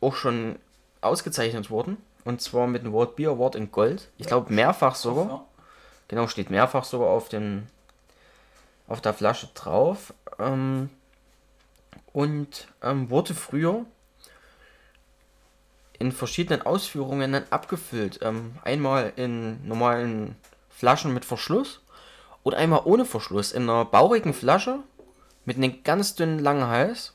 [0.00, 0.56] auch schon
[1.00, 1.96] ausgezeichnet worden.
[2.24, 4.08] Und zwar mit dem World Beer Award in Gold.
[4.18, 5.46] Ich glaube mehrfach sogar.
[6.08, 7.66] Genau, steht mehrfach sogar auf dem
[8.86, 10.12] auf der Flasche drauf.
[10.38, 10.90] Ähm,
[12.12, 13.86] und ähm, wurde früher
[15.98, 18.20] in verschiedenen Ausführungen dann abgefüllt.
[18.22, 20.36] Ähm, einmal in normalen
[20.76, 21.80] Flaschen mit Verschluss
[22.42, 23.52] und einmal ohne Verschluss.
[23.52, 24.80] In einer baurigen Flasche
[25.44, 27.14] mit einem ganz dünnen langen Hals.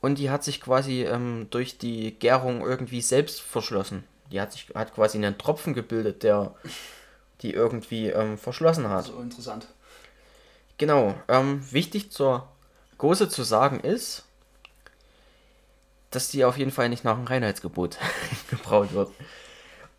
[0.00, 4.04] Und die hat sich quasi ähm, durch die Gärung irgendwie selbst verschlossen.
[4.30, 6.54] Die hat sich hat quasi einen Tropfen gebildet, der
[7.40, 9.06] die irgendwie ähm, verschlossen hat.
[9.06, 9.66] So interessant.
[10.76, 11.14] Genau.
[11.28, 12.48] Ähm, wichtig zur
[12.98, 14.24] Gose zu sagen ist,
[16.10, 17.98] dass die auf jeden Fall nicht nach dem Reinheitsgebot
[18.50, 19.10] gebraut wird.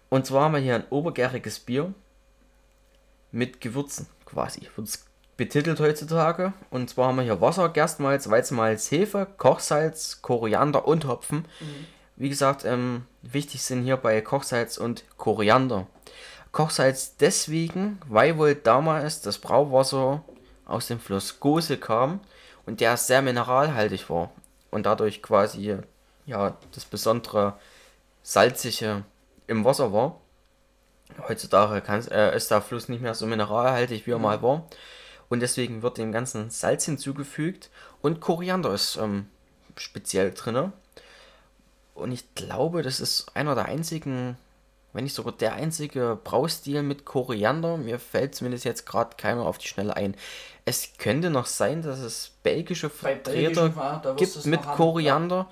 [0.10, 1.94] Und zwar haben wir hier ein obergäriges Bier
[3.36, 4.62] mit Gewürzen quasi.
[4.76, 5.06] Wird es
[5.38, 6.54] betitelt heutzutage.
[6.70, 11.46] Und zwar haben wir hier Wasser, Gerstmalz, Weizenmalz, Hefe, Kochsalz, Koriander und Hopfen.
[12.16, 15.88] Wie gesagt, ähm, wichtig sind hierbei Kochsalz und Koriander.
[16.54, 20.24] Kochsalz deswegen, weil wohl damals das Brauwasser
[20.66, 22.22] aus dem Fluss Gose kam
[22.66, 24.32] und der sehr mineralhaltig war
[24.72, 25.78] und dadurch quasi
[26.26, 27.56] ja das besondere
[28.24, 29.04] salzige
[29.48, 30.22] im Wasser war.
[31.28, 34.68] Heutzutage äh, ist der Fluss nicht mehr so mineralhaltig, wie er mal war.
[35.30, 37.70] Und deswegen wird dem ganzen Salz hinzugefügt
[38.02, 39.28] und Koriander ist ähm,
[39.76, 40.72] speziell drinne.
[41.96, 44.38] Und ich glaube, das ist einer der einzigen,
[44.94, 47.78] wenn nicht sogar der einzige Braustil mit Koriander.
[47.78, 50.16] Mir fällt zumindest jetzt gerade keiner auf die Schnelle ein.
[50.66, 55.50] Es könnte noch sein, dass es belgische Vertreter wirst gibt mit noch haben, Koriander,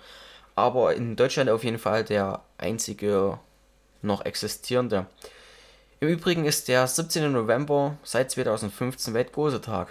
[0.56, 3.40] aber in Deutschland auf jeden Fall der einzige
[4.02, 5.08] noch existierende.
[6.04, 7.32] Im Übrigen ist der 17.
[7.32, 9.88] November seit 2015 Weltgosetag.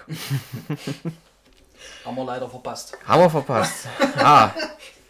[2.05, 2.99] Haben wir leider verpasst.
[3.07, 3.89] Haben wir verpasst.
[4.19, 4.51] ah,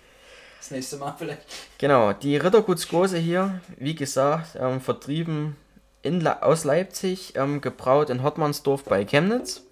[0.59, 1.43] Das nächste Mal vielleicht.
[1.79, 5.57] Genau, die Rittergutsgose hier, wie gesagt, ähm, vertrieben
[6.03, 9.63] in Le aus Leipzig, ähm, gebraut in Hottmannsdorf bei Chemnitz.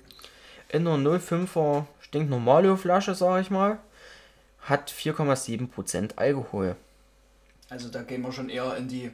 [0.69, 3.79] In einer 05er stinknormale Flasche, sage ich mal.
[4.63, 6.75] Hat 4,7% Alkohol.
[7.69, 9.13] Also da gehen wir schon eher in die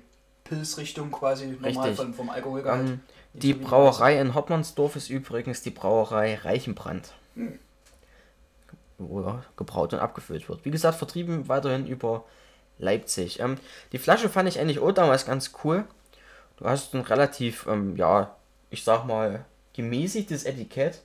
[0.48, 1.96] Pilzrichtung quasi normal Richtig.
[1.96, 2.88] von, vom Alkoholgehalt.
[2.88, 3.00] Ähm,
[3.34, 7.12] die Brauerei in Hottmannsdorf ist übrigens die Brauerei Reichenbrand.
[8.98, 10.64] Wo ja gebraut und abgefüllt wird.
[10.64, 12.24] Wie gesagt, vertrieben weiterhin über
[12.78, 13.40] Leipzig.
[13.40, 13.56] Ähm,
[13.92, 15.84] die Flasche fand ich eigentlich auch damals ganz cool.
[16.56, 18.34] Du hast ein relativ, ähm, ja,
[18.70, 21.02] ich sag mal, gemäßigtes Etikett.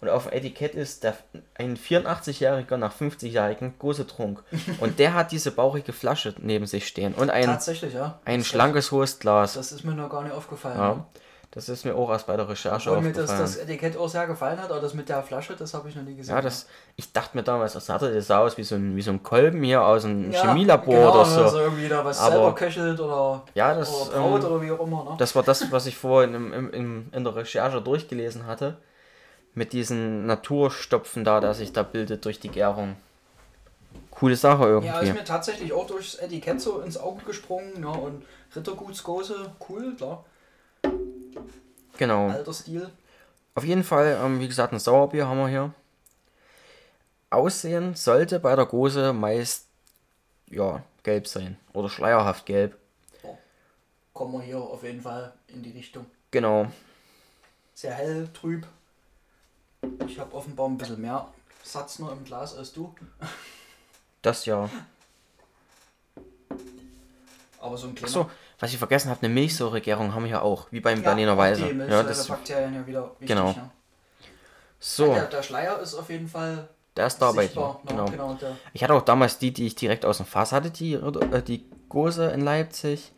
[0.00, 1.14] Und auf dem Etikett ist der,
[1.56, 4.42] ein 84-Jähriger nach 50-Jährigen große Trunk.
[4.80, 7.14] Und der hat diese bauchige Flasche neben sich stehen.
[7.14, 8.18] Und ein, Tatsächlich, ja.
[8.24, 9.54] ein Das- schlankes, hohes Glas.
[9.54, 10.78] Das ist mir noch gar nicht aufgefallen.
[10.78, 11.04] Ja,
[11.50, 13.42] das ist mir auch erst bei der Recherche Obwohl mir das, aufgefallen.
[13.42, 16.04] das Etikett auch sehr gefallen hat, aber das mit der Flasche, das habe ich noch
[16.04, 16.32] nie gesehen.
[16.34, 19.02] ja, das, ich dachte mir damals, das sah, das sah aus wie so, ein, wie
[19.02, 21.42] so ein Kolben hier aus einem Ja, Chemielabor genau, oder so.
[21.42, 24.70] Also irgendwie da was Aber- selber köchelt oder, Ja, das, oder braut ähm, oder wie
[24.70, 25.04] auch immer.
[25.04, 25.10] Ne?
[25.18, 28.78] Das war das, was ich vorhin im, im, im, in der Recherche durchgelesen hatte.
[29.54, 32.96] Mit diesen Naturstopfen da, der sich da bildet durch die Gärung.
[34.10, 35.18] Coole Sache ja, ist irgendwie.
[35.18, 37.82] mir tatsächlich auch durchs Etikett so ins Auge gesprungen.
[37.82, 40.24] Ja, und Rittergutsgose, cool, klar.
[41.96, 42.28] genau.
[42.28, 42.90] Alter Stil.
[43.54, 45.74] Auf jeden Fall, ähm, wie gesagt, ein Sauerbier haben wir hier.
[47.30, 49.66] Aussehen sollte bei der Gose meist
[50.50, 51.56] ja, gelb sein.
[51.72, 52.76] Oder schleierhaft gelb.
[54.12, 56.06] Kommen wir hier auf jeden Fall in die Richtung.
[56.30, 56.66] Genau.
[57.74, 58.66] Sehr hell, trüb.
[60.06, 61.28] Ich habe offenbar ein bisschen mehr
[61.62, 62.94] Satz noch im Glas als du.
[64.22, 64.68] Das ja.
[67.60, 68.08] Aber so ein kleiner.
[68.08, 70.66] Achso, was ich vergessen habe, eine Milchsäuregärung haben wir ja auch.
[70.70, 71.62] Wie beim ja, Berliner Weise.
[71.62, 73.28] Die Ja, das, Milchsäurebakterien ja wieder wichtig.
[73.28, 73.50] Genau.
[73.50, 73.70] Ja.
[74.78, 77.48] so, Der, der Schleier ist auf jeden Fall der ist da bei dir.
[77.48, 77.80] sichtbar.
[77.86, 78.04] Genau.
[78.06, 80.94] genau der, Ich hatte auch damals die, die ich direkt aus dem Fass hatte, die,
[80.94, 83.12] äh, die Gose in Leipzig.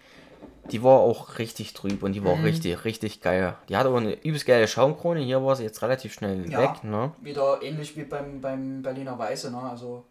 [0.71, 3.57] Die war auch richtig trüb und die war auch richtig, richtig geil.
[3.69, 5.21] Die hatte auch eine übelst geile Schaumkrone.
[5.21, 6.59] Hier war sie jetzt relativ schnell Ja.
[6.61, 6.85] weg.
[6.85, 7.13] Ne?
[7.21, 9.59] wieder ähnlich wie beim, beim Berliner Weiße, ne?
[9.59, 10.05] also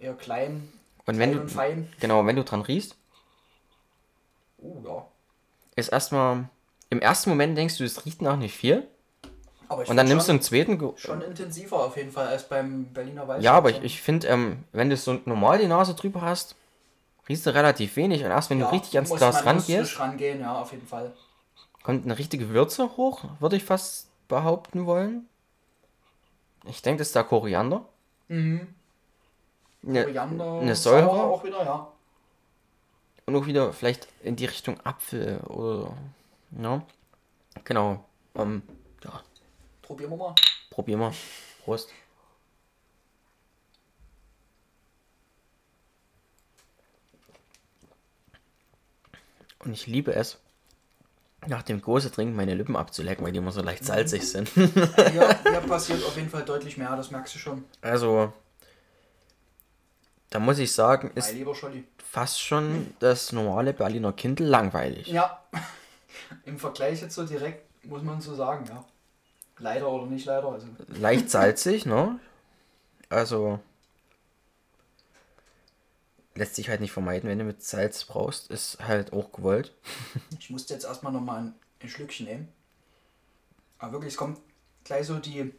[0.00, 0.72] eher klein,
[1.06, 1.88] Und wenn du, und fein.
[2.00, 2.96] genau, wenn du dran riechst,
[4.58, 5.04] Uh, ja.
[5.76, 6.44] ist erstmal,
[6.90, 8.86] im ersten Moment denkst du, es riecht nach nicht viel.
[9.68, 10.78] Aber ich Und dann nimmst du schon, einen zweiten.
[10.78, 13.42] Ge schon intensiver auf jeden Fall als beim Berliner Weiße.
[13.44, 16.54] ja, aber ich, Also, ich finde, ähm, wenn du so normal die Nase drüber hast,
[17.28, 18.24] riechst du relativ wenig.
[18.24, 21.12] Und erst wenn ja, du richtig ans Glas rangehst, rangehen, ja, auf jeden Fall.
[21.82, 25.28] kommt eine richtige Würze hoch, würde ich fast behaupten wollen.
[26.64, 27.84] Ich denke, das ist der Koriander.
[28.28, 28.68] Mhm.
[29.82, 31.10] Ne, Koriander, eine Säure.
[31.10, 31.88] Auch wieder, ja.
[33.26, 35.92] und auch wieder vielleicht in die Richtung Apfel oder.
[36.60, 36.82] Ja.
[37.64, 38.04] Genau.
[38.36, 38.62] Ähm,
[39.04, 39.20] ja,
[39.82, 40.34] Probieren wir mal.
[40.70, 41.12] probier mal.
[41.64, 41.90] Prost.
[49.64, 50.38] Und ich liebe es,
[51.46, 54.48] nach dem Gose trinken meine Lippen abzulecken, weil die immer so leicht salzig sind.
[54.48, 54.70] Hier,
[55.42, 57.64] hier passiert auf jeden Fall deutlich mehr, das merkst du schon.
[57.80, 58.32] Also,
[60.30, 61.34] da muss ich sagen, ist
[61.98, 65.08] fast schon das normale Berliner Kindle langweilig.
[65.08, 65.42] Ja,
[66.44, 68.84] im Vergleich jetzt so direkt, muss man so sagen, ja.
[69.58, 72.18] Leider oder nicht leider, also Leicht salzig, ne?
[73.08, 73.60] Also,
[76.34, 79.72] lässt sich halt nicht vermeiden, wenn du mit Salz brauchst, ist halt auch gewollt.
[80.38, 82.48] Ich musste jetzt erstmal nochmal ein, ein Schlückchen nehmen.
[83.78, 84.38] Aber wirklich, es kommt
[84.84, 85.52] gleich so die,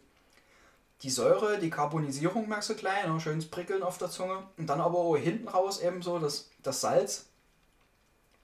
[1.01, 3.19] die Säure, die Carbonisierung merkst du gleich, ne?
[3.19, 4.43] schönes Prickeln auf der Zunge.
[4.57, 7.27] Und dann aber auch hinten raus eben so das, das Salz,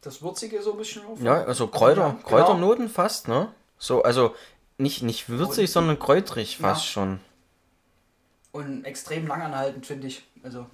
[0.01, 1.05] das Würzige so ein bisschen.
[1.05, 2.23] Auf, Ja, also Kräuter, Ja, genau.
[2.27, 3.53] Kräuternoten fast, ne?
[3.77, 4.33] So, also
[4.77, 6.87] nicht, nicht würzig, Und- sondern kräutrig fast Ja.
[6.91, 7.19] schon.
[8.51, 10.23] Und extrem langanhaltend, finde ich.
[10.43, 10.65] Also,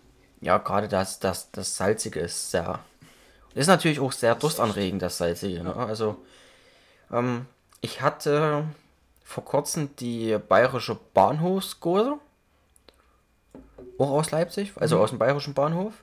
[0.46, 2.80] Ja, gerade das, das, das Salzige ist sehr.
[3.56, 5.64] Ist natürlich auch sehr durstanregend, das Salzige.
[5.64, 5.76] Ne?
[5.76, 6.18] Also,
[7.12, 7.48] ähm,
[7.82, 8.66] ich hatte
[9.24, 12.20] vor kurzem die bayerische Bahnhofsgose.
[13.98, 15.96] Auch aus Leipzig, also aus dem bayerischen Bahnhof.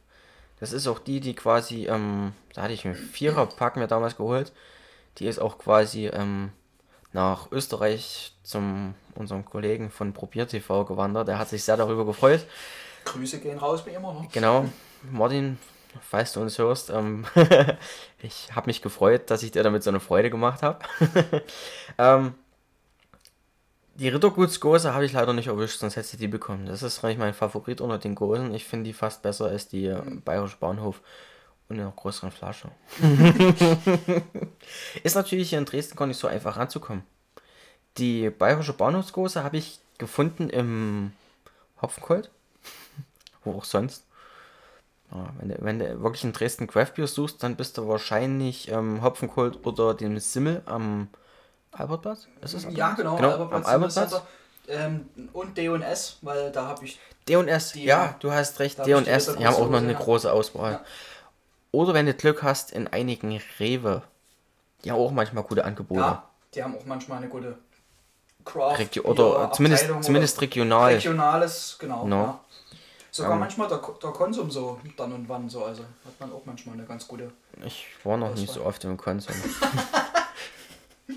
[0.58, 4.50] Das ist auch die, die quasi, ähm, da hatte ich einen Viererpack mir damals geholt.
[5.18, 6.50] Die ist auch quasi ähm,
[7.12, 11.28] nach Österreich zum unserem Kollegen von Probier TV gewandert.
[11.28, 12.44] Der hat sich sehr darüber gefreut.
[13.04, 14.12] Grüße gehen raus wie immer.
[14.14, 14.28] Ne?
[14.32, 14.68] Genau,
[15.10, 15.58] Martin,
[16.00, 17.24] falls du uns hörst, ähm,
[18.22, 20.78] ich habe mich gefreut, dass ich dir damit so eine Freude gemacht habe.
[21.98, 22.34] ähm,
[23.94, 26.66] die Rittergutsgose habe ich leider nicht erwischt, sonst hätte ich die bekommen.
[26.66, 28.54] Das ist eigentlich mein Favorit unter den Gosen.
[28.54, 31.02] Ich finde die fast besser als die äh, Bayerische Bahnhof
[31.68, 32.70] und in einer größeren Flasche.
[35.02, 37.04] ist natürlich hier in Dresden gar nicht so einfach ranzukommen.
[37.98, 41.12] Die Bayerische Bahnhofsgose habe ich gefunden im
[41.80, 42.30] Hopfenkult.
[43.44, 44.04] Wo auch sonst.
[45.38, 49.64] Wenn, du, wenn du wirklich in Dresden Craftbier suchst, dann bist du wahrscheinlich ähm, Hopfenkult
[49.66, 51.08] oder dem Simmel am
[51.70, 52.28] Albertplatz.
[52.40, 54.22] Ist es Ja, genau, genau Albertplatz, am Albertplatz.
[54.68, 59.26] Ähm, und D&S, weil da habe ich D&S, Die- ja, du hast recht, die D&S,
[59.26, 60.72] der die haben auch noch eine große Auswahl.
[60.72, 60.84] Ja.
[61.72, 64.02] Oder wenn du Glück hast, in einigen Rewe.
[64.84, 66.00] Die haben auch manchmal gute Angebote.
[66.00, 67.58] Ja, die haben auch manchmal eine gute
[68.44, 70.94] Craft Regio oder Bier- zumindest, zumindest oder regional.
[70.94, 72.06] regionales, genau.
[72.06, 72.16] No.
[72.16, 72.40] Ja.
[73.14, 73.40] Sogar Ähm.
[73.40, 76.86] manchmal der, der Konsum so dann und wann so, also hat man auch manchmal eine
[76.86, 77.30] ganz gute.
[77.64, 79.34] Ich war noch nicht so oft im Konsum.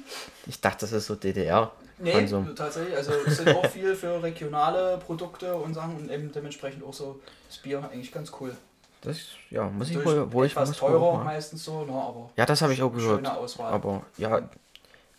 [0.46, 1.72] ich dachte, das ist so DDR.
[1.98, 2.54] Nee, Konsum.
[2.54, 6.94] tatsächlich, also es sind auch viel für regionale Produkte und Sachen und eben dementsprechend auch
[6.94, 8.54] so das Bier eigentlich ganz cool.
[9.00, 9.18] Das,
[9.50, 12.62] ja, muss ich Durch wohl, wo ich muss teurer meistens so, ne, aber Ja, das
[12.62, 13.20] habe ich auch gehört.
[13.26, 13.72] schöne Auswahl.
[13.72, 14.42] Aber ja,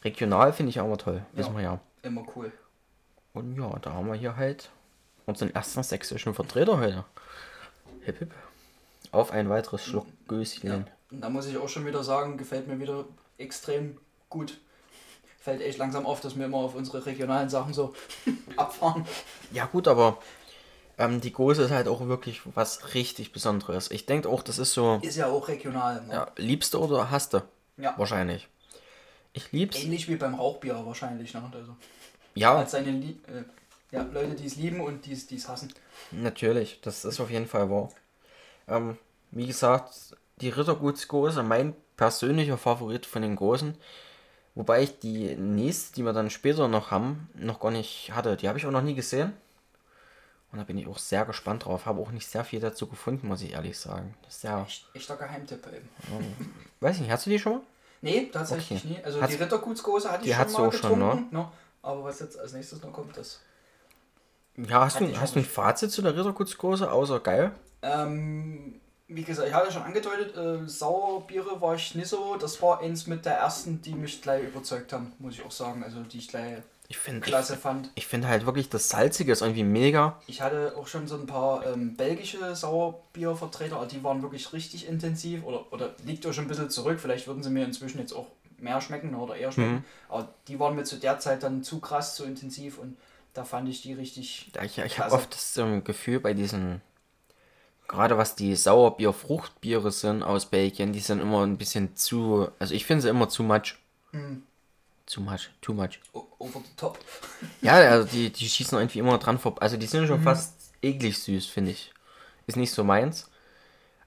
[0.05, 1.25] regional finde ich auch immer toll.
[1.33, 1.59] Wissen Ja.
[1.59, 1.81] wir ja.
[2.03, 2.53] Immer cool.
[3.33, 4.69] Und ja, da haben wir hier halt
[5.27, 7.05] unseren ersten sächsischen Vertreter heute.
[8.03, 8.31] Hip hip.
[9.13, 10.13] Auf ein weiteres Schluck Ja.
[10.29, 10.87] Göschen.
[11.11, 13.05] Und da muss ich auch schon wieder sagen, gefällt mir wieder
[13.39, 14.59] extrem gut.
[15.41, 17.95] Fällt echt langsam auf, dass wir immer auf unsere regionalen Sachen so
[18.57, 19.07] abfahren.
[19.53, 19.67] Ja.
[19.67, 20.19] gut, aber
[20.99, 23.91] ähm, die Gose ist halt auch wirklich was richtig Besonderes.
[23.91, 26.03] Ich denke auch, das ist so, Ist ja auch regional.
[26.07, 26.13] Ne?
[26.15, 27.43] ja, liebste oder hasste?
[27.77, 27.95] Ja.
[27.97, 28.49] Wahrscheinlich.
[29.33, 29.77] Ich lieb's.
[29.83, 31.35] Ähnlich wie beim Rauchbier wahrscheinlich.
[31.35, 31.43] Ne?
[31.53, 31.77] Also,
[32.35, 33.45] Ja, als seine Lie äh,
[33.91, 35.73] ja, Leute, die es lieben und die es die es hassen.
[36.11, 37.89] Natürlich, das ist auf jeden Fall wahr.
[38.69, 38.99] Ähm,
[39.31, 43.77] wie gesagt, die Rittergutsgose, mein persönlicher Favorit von den Großen.
[44.55, 48.37] Wobei ich die nächste, die wir dann später noch haben, noch gar nicht hatte.
[48.37, 49.33] Die habe ich auch noch nie gesehen.
[50.53, 51.85] Und da bin ich auch sehr gespannt drauf.
[51.87, 54.15] Habe auch nicht sehr viel dazu gefunden, muss ich ehrlich sagen.
[54.23, 55.89] Das ist ja, Echt, echter Geheimtipp eben.
[56.81, 57.63] weiß nicht, hast du die schon mal?
[58.03, 58.95] Nee, tatsächlich Okay.
[58.95, 59.05] nie.
[59.05, 61.35] Also Hat's- die Rittergutsgose hatte ich die schon mal auch schon, getrunken.
[61.37, 61.49] ne?
[61.83, 63.41] Aber was jetzt als nächstes noch kommt, das.
[64.57, 65.45] Ja, hast du, ich hast du ein.
[65.45, 67.53] Fazit zu der Rittergutsgose, außer geil?
[67.83, 72.37] Ähm, wie gesagt, ich hatte schon angedeutet, äh, Sauerbiere war ich nicht so.
[72.37, 75.85] Das war eins mit der ersten, die mich gleich überzeugt haben, muss ich auch sagen.
[75.85, 77.91] Also die ich gleich Ich finde klasse fand.
[77.95, 80.21] ich finde halt wirklich das Salzige ist irgendwie mega.
[80.27, 84.89] Ich hatte auch schon so ein paar ähm, belgische Sauerbiervertreter, aber die waren wirklich richtig
[84.89, 86.99] intensiv oder, oder liegt auch schon ein bisschen zurück.
[86.99, 88.27] Vielleicht würden sie mir inzwischen jetzt auch
[88.59, 89.85] mehr schmecken oder eher schmecken.
[90.09, 92.97] Aber die waren mir zu der Zeit dann zu krass, zu intensiv und
[93.37, 94.51] da fand ich die richtig.
[94.55, 96.81] Ja, ich, ich habe oft das ähm, Gefühl bei diesen,
[97.89, 102.87] gerade was die Sauerbier-Fruchtbiere sind aus Belgien, die sind immer ein bisschen zu, also ich
[102.87, 103.77] finde sie immer zu much.
[104.13, 104.43] Hm.
[105.07, 106.01] Zu much, too much.
[106.13, 106.99] o- Over the top.
[107.63, 109.63] Ja, also die, die schießen irgendwie immer dran vorbei.
[109.63, 111.93] Also die sind schon fast eklig süß, finde ich.
[112.49, 113.31] Ist nicht so meins.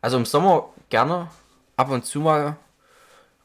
[0.02, 1.30] Also im Sommer gerne,
[1.78, 2.58] ab und zu mal.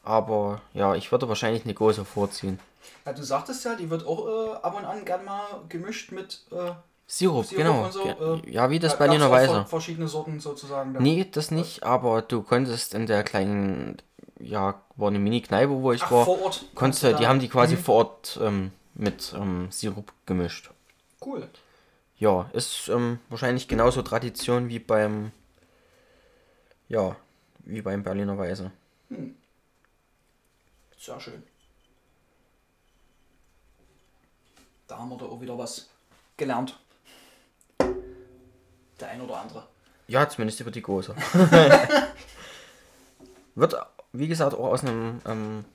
[0.03, 2.59] Aber ja, ich würde wahrscheinlich eine große vorziehen.
[3.05, 6.41] Ja, du sagtest ja, die wird auch äh, ab und an gern mal gemischt mit.
[6.51, 6.71] Äh,
[7.07, 7.91] Sirup, Sirup genau.
[7.91, 8.01] so,
[8.43, 9.51] äh, ja, wie das Berliner Weiße.
[9.53, 10.93] ver- Verschiedene Sorten sozusagen.
[10.93, 10.99] da.
[10.99, 13.97] Nee, das nicht, aber du konntest in der kleinen,
[14.39, 16.65] ja, war eine Mini-Kneipe, wo ich Ach, war, vor Ort.
[16.73, 17.79] konntest du die da- haben die quasi Mhm.
[17.79, 20.71] vor Ort ähm, mit ähm, Sirup gemischt.
[21.23, 21.47] Cool.
[22.17, 25.31] Ja, ist ähm, wahrscheinlich genauso Tradition wie beim,
[26.87, 27.15] ja,
[27.59, 28.71] wie beim Berliner Weiße.
[30.97, 31.43] Sehr schön.
[34.87, 35.89] Da haben wir da auch wieder was
[36.37, 36.79] gelernt.
[38.99, 39.67] Der ein oder andere.
[40.07, 41.15] Ja, zumindest über die große.
[43.55, 43.75] Wird,
[44.13, 45.65] wie gesagt, auch aus einem ähm,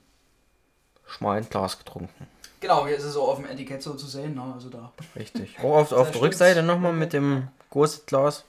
[1.05, 2.27] schmalen Glas getrunken.
[2.61, 4.35] Genau, hier ist es so auf dem Etikett so zu sehen.
[4.35, 4.53] Ne?
[4.53, 4.93] Also da.
[5.15, 5.59] Richtig.
[5.59, 6.21] Auch auf, auf der.
[6.21, 8.45] Rückseite nochmal mit dem großen Glas.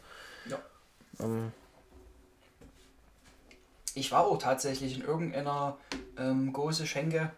[0.46, 0.58] Ja.
[1.18, 1.50] Ähm,
[3.94, 5.76] Ich war auch tatsächlich in irgendeiner
[6.18, 7.30] ähm, große Schenke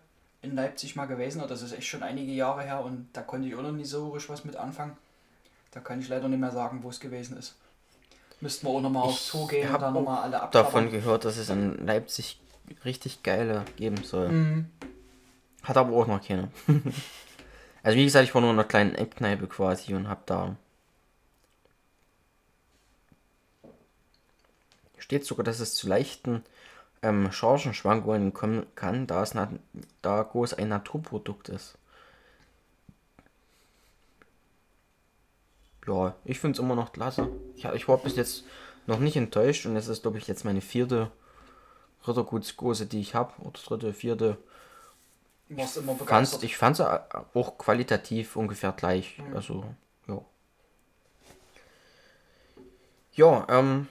[0.44, 1.42] in Leipzig mal gewesen.
[1.48, 4.11] Das ist echt schon einige Jahre her und da konnte ich auch noch nie so
[4.11, 4.96] richtig was mit anfangen.
[5.72, 7.57] Da kann ich leider nicht mehr sagen, wo es gewesen ist.
[8.40, 10.90] Müssten wir auch nochmal auf Zoo gehen und dann nochmal alle davon abklappern.
[10.90, 12.40] gehört, dass es in Leipzig
[12.85, 14.28] richtig geile geben soll.
[14.28, 14.66] Mhm.
[15.62, 16.50] Hat aber auch noch keine.
[17.83, 20.57] also wie gesagt, ich war nur in einer kleinen Eckkneipe quasi und hab da.
[24.98, 26.42] Steht sogar, dass es zu leichten
[27.04, 29.34] ähm, Chargenschwankungen kommen kann, da es
[30.00, 31.76] da groß ein Naturprodukt ist.
[35.86, 37.28] Ja, ich finde es immer noch klasse.
[37.56, 38.44] Ich, ich war bis jetzt
[38.86, 41.10] noch nicht enttäuscht und es ist, glaube ich, jetzt meine vierte
[42.08, 43.34] Rittergutsgose, die ich habe.
[43.42, 44.38] Oder dritte, vierte.
[45.50, 46.42] Warst immer begeistert.
[46.42, 46.88] ich fand sie
[47.34, 49.18] auch qualitativ ungefähr gleich.
[49.34, 49.64] Also,
[50.08, 50.22] ja.
[53.12, 53.88] Ja, ähm.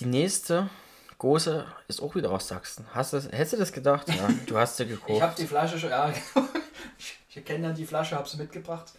[0.00, 0.70] Die nächste
[1.18, 2.86] große ist auch wieder aus Sachsen.
[2.94, 4.08] Hast du, hättest du das gedacht?
[4.08, 5.20] Ja, du hast sie Ich gekauft.
[5.20, 6.10] habe die Flasche schon, ja,
[6.98, 8.94] ich, ich kenne ja die Flasche, habe sie mitgebracht.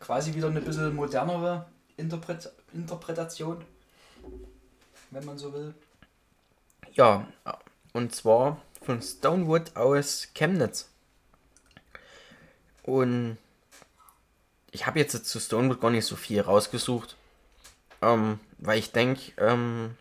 [0.00, 3.64] Quasi wieder eine bisschen modernere Interpret Interpretation,
[5.10, 5.74] wenn man so will.
[6.92, 7.26] Ja,
[7.94, 10.90] und zwar von Stonewood aus Chemnitz.
[12.82, 13.38] Und
[14.70, 17.16] ich habe jetzt zu Stonewood gar nicht so viel rausgesucht,
[18.02, 19.96] ähm, weil ich denke, ähm,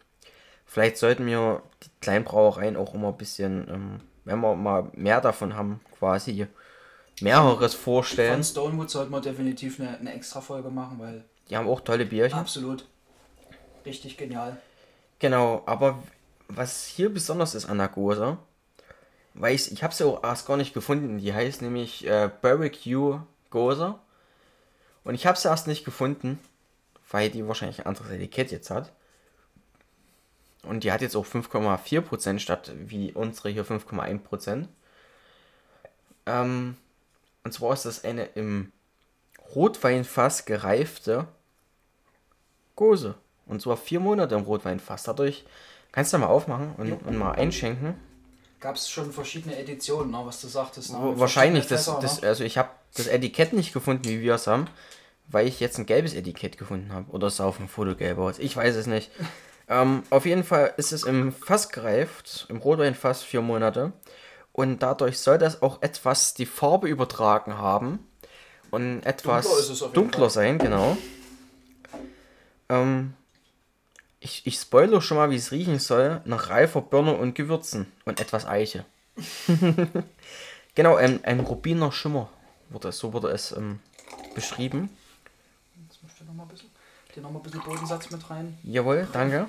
[0.71, 5.53] vielleicht sollten wir die Kleinbrauereien auch immer ein bisschen, ähm, wenn wir mal mehr davon
[5.53, 6.47] haben, quasi
[7.19, 8.43] mehreres Von vorstellen.
[8.43, 12.39] Stonewood sollte man definitiv eine, eine extra Folge machen, weil Die haben auch tolle Bierchen.
[12.39, 12.87] absolut
[13.85, 14.55] richtig genial.
[15.19, 16.01] Genau, aber
[16.47, 18.37] was hier besonders ist an der Gose,
[19.33, 21.17] weil ich, ich habe sie auch erst gar nicht gefunden.
[21.17, 23.19] Die heißt nämlich äh, Barbecue
[23.49, 23.95] Gose.
[25.03, 26.39] Und ich habe sie erst nicht gefunden,
[27.09, 28.91] weil die wahrscheinlich ein anderes Etikett jetzt hat.
[30.63, 34.67] Und die hat jetzt auch 5,4% statt wie unsere hier 5,1%.
[36.27, 36.77] Ähm,
[37.43, 38.71] und zwar ist das eine im
[39.55, 41.27] Rotweinfass gereifte
[42.75, 43.15] Gose.
[43.47, 45.03] Und zwar vier Monate im Rotweinfass.
[45.03, 45.45] Dadurch
[45.91, 47.95] kannst du mal aufmachen und, und mal einschenken.
[48.59, 50.91] Gab es schon verschiedene Editionen, ne, was du sagtest.
[50.91, 50.97] Ne?
[51.15, 52.27] Wahrscheinlich, das, verschiedenen das, ne?
[52.27, 54.67] also ich habe das Etikett nicht gefunden, wie wir es haben,
[55.27, 57.09] weil ich jetzt ein gelbes Etikett gefunden habe.
[57.11, 58.37] Oder es auf dem Foto gelb aus.
[58.37, 59.09] Ich weiß es nicht.
[59.71, 63.93] ähm, auf jeden Fall ist es im Fass gereift, im Rotweinfass vier Monate.
[64.51, 68.05] Und dadurch soll das auch etwas die Farbe übertragen haben.
[68.69, 70.97] Und etwas Dunkler dunkler sein, genau.
[72.67, 73.13] Ähm,
[74.19, 76.21] ich, ich spoilere schon mal, wie es riechen soll.
[76.25, 77.89] Nach reifer Birne und Gewürzen.
[78.03, 78.83] Und etwas Eiche.
[80.75, 82.29] genau, ein, ein rubiner Schimmer.
[82.69, 83.79] Wurde, so wurde es ähm,
[84.35, 84.89] beschrieben.
[85.87, 86.49] Jetzt möchte ich noch mal ein
[87.11, 88.57] bisschen, hier noch mal ein bisschen Bodensatz mit rein.
[88.63, 89.47] Jawohl, danke.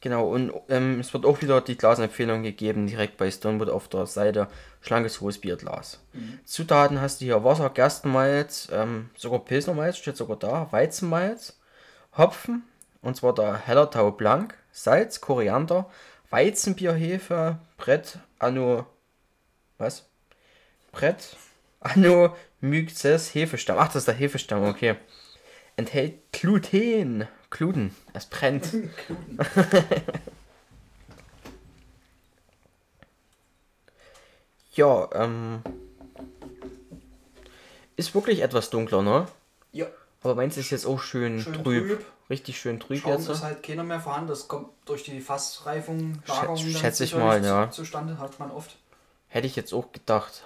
[0.00, 4.06] Genau, und ähm, es wird auch wieder die Glasempfehlung gegeben, direkt bei Stonewood auf der
[4.06, 4.48] Seite.
[4.80, 6.00] Schlankes hohes Bierglas.
[6.44, 11.56] Zutaten hast du hier Wasser, Gerstenmalz, ähm, sogar Pilsnermalz steht sogar da, Weizenmalz,
[12.16, 12.64] Hopfen,
[13.00, 15.88] und zwar der Hellertau Blanc, Salz, Koriander,
[16.30, 18.86] Weizenbierhefe, Brett, Anno,
[19.78, 20.04] was?
[20.90, 21.36] Brett,
[21.78, 23.78] Anno, Myxes, Hefestamm.
[23.78, 24.96] Ach, das ist der Hefestamm, okay.
[25.76, 27.26] Enthält Gluten.
[27.50, 27.94] Gluten.
[28.12, 28.72] Es brennt.
[34.74, 35.62] ja, ähm.
[37.96, 39.26] Ist wirklich etwas dunkler, ne?
[39.72, 39.86] Ja,
[40.22, 41.88] Aber meins ist jetzt auch schön, Schön trüb.
[41.88, 42.04] trüb.
[42.30, 43.28] Richtig schön trüb Schaum jetzt.
[43.28, 44.28] ist halt keiner mehr vorhanden.
[44.28, 47.70] Das kommt durch die Fassreifung, Lagerung schätze ich mal, ja.
[47.70, 48.76] zu- Zustande hat man oft.
[49.28, 50.42] Hätte ich jetzt auch gedacht.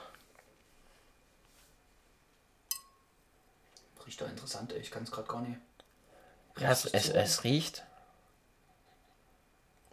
[4.06, 4.78] Riecht da interessant, ey.
[4.80, 5.58] Ich kann es gerade gar nicht.
[6.58, 7.84] Ja, es, es, es riecht.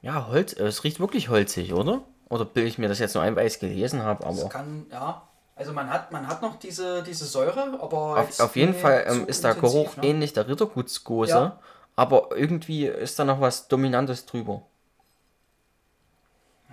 [0.02, 0.54] Ja, Holz.
[0.54, 2.04] Es riecht wirklich holzig, oder?
[2.30, 4.50] Oder bilde ich mir das jetzt nur ein, weil ich es gelesen habe, Es aber.
[4.50, 5.28] kann, ja.
[5.56, 9.28] Also man hat, man hat noch diese, diese Säure, aber Auf, auf jeden Fall ähm,
[9.28, 10.08] ist der Geruch ne?
[10.08, 11.60] ähnlich der Rittergutsgose, Ja.
[11.96, 14.64] aber irgendwie ist da noch was Dominantes drüber.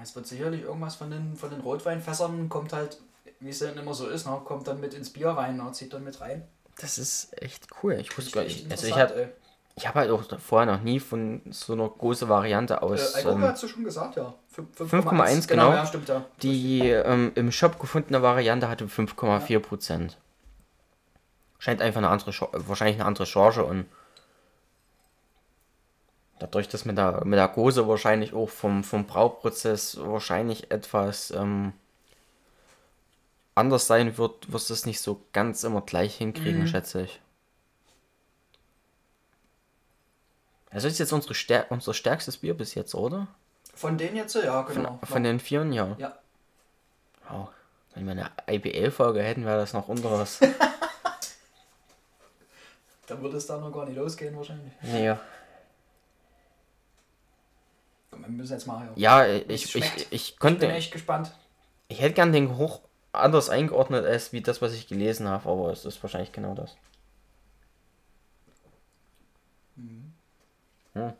[0.03, 2.99] Es wird sicherlich irgendwas von den, von den Rotweinfässern, kommt halt,
[3.41, 4.41] wie es dann immer so ist, ne?
[4.47, 5.71] kommt dann mit ins Bier rein, ne?
[5.73, 6.49] zieht dann mit rein.
[6.81, 7.95] Das ist echt cool.
[7.95, 8.71] Ich wusste gar nicht.
[8.71, 9.33] Also ich habe
[9.77, 13.15] ich hab halt auch vorher noch nie von so einer großen Variante Äh, aus.
[13.15, 14.35] Alkohol ähm, hast du schon gesagt, ja.
[14.49, 15.71] Fünf- 5,1, genau.
[15.73, 16.25] Ja, stimmt, ja.
[16.43, 20.19] die ähm, im Shop gefundene Variante hatte 5,4 Prozent.
[21.59, 23.87] Scheint einfach eine andere, wahrscheinlich eine andere Charge und
[26.39, 31.73] dadurch, dass mit der, mit der Gose wahrscheinlich auch vom, vom Brauprozess wahrscheinlich etwas ähm,
[33.55, 37.21] anders sein wird, wirst du es nicht so ganz immer gleich hinkriegen, schätze ich.
[40.71, 43.27] Also ist jetzt unsere Stär unser stärkstes Bier bis jetzt, oder?
[43.75, 44.99] Von denen jetzt, ja, genau.
[45.05, 45.97] Von den Vieren, ja.
[45.99, 46.17] ja.
[47.33, 47.49] Oh,
[47.95, 50.39] wenn wir eine IBL-Folge hätten, wäre das noch unteres.
[53.09, 54.73] Dann würde es da noch gar nicht losgehen wahrscheinlich.
[54.83, 55.13] nee.
[58.13, 58.89] Komm, wir müssen jetzt mal.
[58.95, 60.61] Ja, ich, ich, ich Ich konnte.
[60.61, 61.33] bin echt gespannt.
[61.89, 62.81] Ich hätte gern den Geruch
[63.13, 66.77] anders eingeordnet als wie das, was ich gelesen habe, aber es ist wahrscheinlich genau das.
[69.77, 71.13] Hm.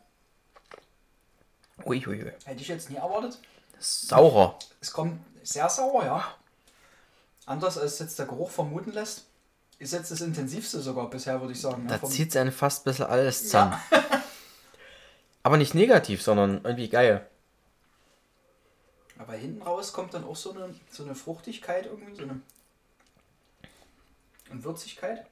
[1.85, 2.31] Uiuiui.
[2.45, 3.37] Hätte ich jetzt nie erwartet.
[3.79, 4.57] Saurer.
[4.79, 6.23] Es kommt sehr sauer, ja.
[7.45, 9.25] Anders als jetzt der Geruch vermuten lässt.
[9.79, 11.87] Ist jetzt das intensivste sogar bisher, würde ich sagen.
[11.87, 13.75] Da vom- zieht einen fast ein bisschen alles zusammen.
[15.43, 17.27] aber nicht negativ, sondern irgendwie geil.
[19.21, 22.41] Aber hinten raus kommt dann auch so eine, so eine Fruchtigkeit irgendwie, so eine
[24.49, 25.25] und Würzigkeit.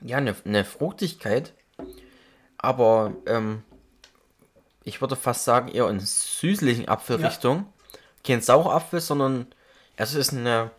[0.00, 1.52] Ja, eine, eine Fruchtigkeit,
[2.56, 3.62] aber ähm,
[4.84, 7.66] ich würde fast sagen eher in süßlichen Apfelrichtung.
[8.24, 9.46] Kein Sauerapfel, sondern
[9.96, 10.70] es ist eine,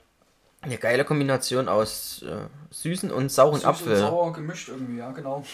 [0.61, 3.93] eine geile Kombination aus äh, süßen und sauren Süß Apfel.
[3.93, 5.45] und sauer gemischt irgendwie, ja genau.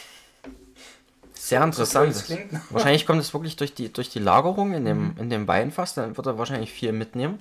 [1.46, 2.24] Sehr So interessant.
[2.26, 2.54] klingt.
[2.54, 2.62] ne?
[2.72, 4.86] Wahrscheinlich kommt es wirklich durch die, durch die Lagerung in Mhm.
[4.86, 7.40] dem, in dem Weinfass, dann wird er wahrscheinlich viel mitnehmen.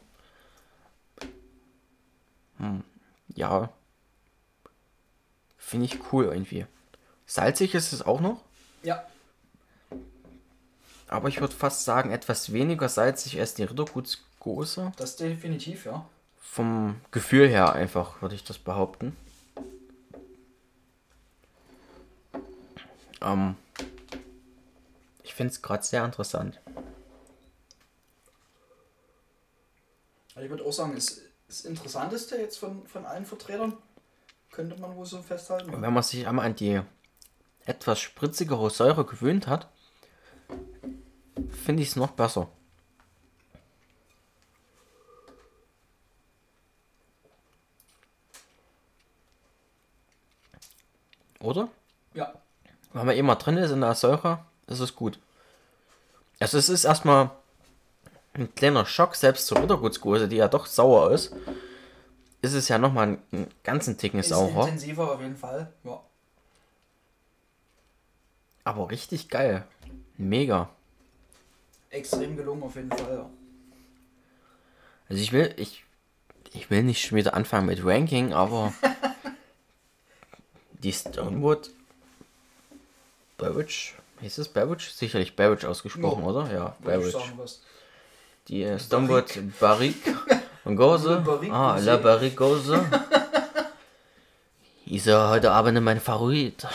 [2.59, 2.85] Hm,
[3.35, 3.71] ja.
[5.57, 6.67] Finde ich cool irgendwie.
[7.27, 8.43] Salzig ist es auch noch.
[8.83, 9.03] Ja,
[11.09, 14.93] Aber ich würde fast sagen, etwas weniger salzig als die Rittergutsgose.
[14.99, 16.05] das definitiv, ja.
[16.43, 19.17] vom Gefühl her einfach, würde ich das behaupten.
[23.23, 23.57] Ähm,
[25.35, 26.61] ich finde es gerade sehr interessant.
[30.29, 33.77] Ich würde auch sagen, ist das Interessanteste jetzt von, von allen Vertretern,
[34.53, 35.73] könnte man wohl so festhalten.
[35.83, 36.81] Wenn man sich einmal an die
[37.65, 39.69] etwas spritzigere Säure gewöhnt hat,
[41.51, 42.49] finde ich es noch besser.
[51.41, 51.69] Oder?
[52.13, 52.33] Ja.
[52.93, 55.19] Wenn man immer drin ist in der Säure, ist es gut.
[56.41, 57.31] Also es ist erstmal
[58.35, 61.35] ein kleiner Schock, selbst zur Rittergutsgose, die ja doch sauer ist,
[62.43, 64.65] ist es ja nochmal einen, einen ganzen Ticken Ist saurer.
[64.65, 65.73] intensiver auf jeden Fall.
[65.85, 66.01] Ja.
[68.65, 69.67] Aber richtig geil.
[70.17, 70.69] Mega.
[71.91, 73.19] Extrem gelungen auf jeden Fall.
[73.19, 73.31] Ja.
[75.09, 75.85] Also ich will, ich,
[76.53, 78.73] ich will nicht schon wieder anfangen mit Ranking, aber
[80.73, 81.71] die Stonewood
[83.39, 83.95] Beverage,
[84.25, 84.91] hieß es Beverage?
[84.91, 86.29] Sicherlich Beverage ausgesprochen, Ja.
[86.31, 86.53] oder?
[86.53, 86.77] Ja,
[87.11, 87.61] sagen, was.
[88.49, 89.27] Die äh, Stonewood
[89.61, 90.15] Barrique
[90.65, 91.23] und Gose.
[91.51, 91.79] Ah.
[91.81, 92.85] La Barrique Gose.
[94.87, 96.67] Ist ja heute Abend mein Favorit.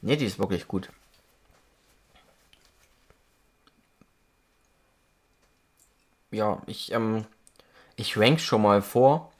[0.00, 0.88] Ne, die ist wirklich gut.
[6.30, 7.24] Ja, ich, ähm,
[7.96, 9.32] ich rank schon mal vor.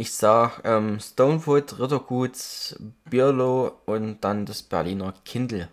[0.00, 2.32] Ich sag ähm, Stonefoot, Rittergut,
[3.10, 5.68] Birlo und dann das Berliner Kindle.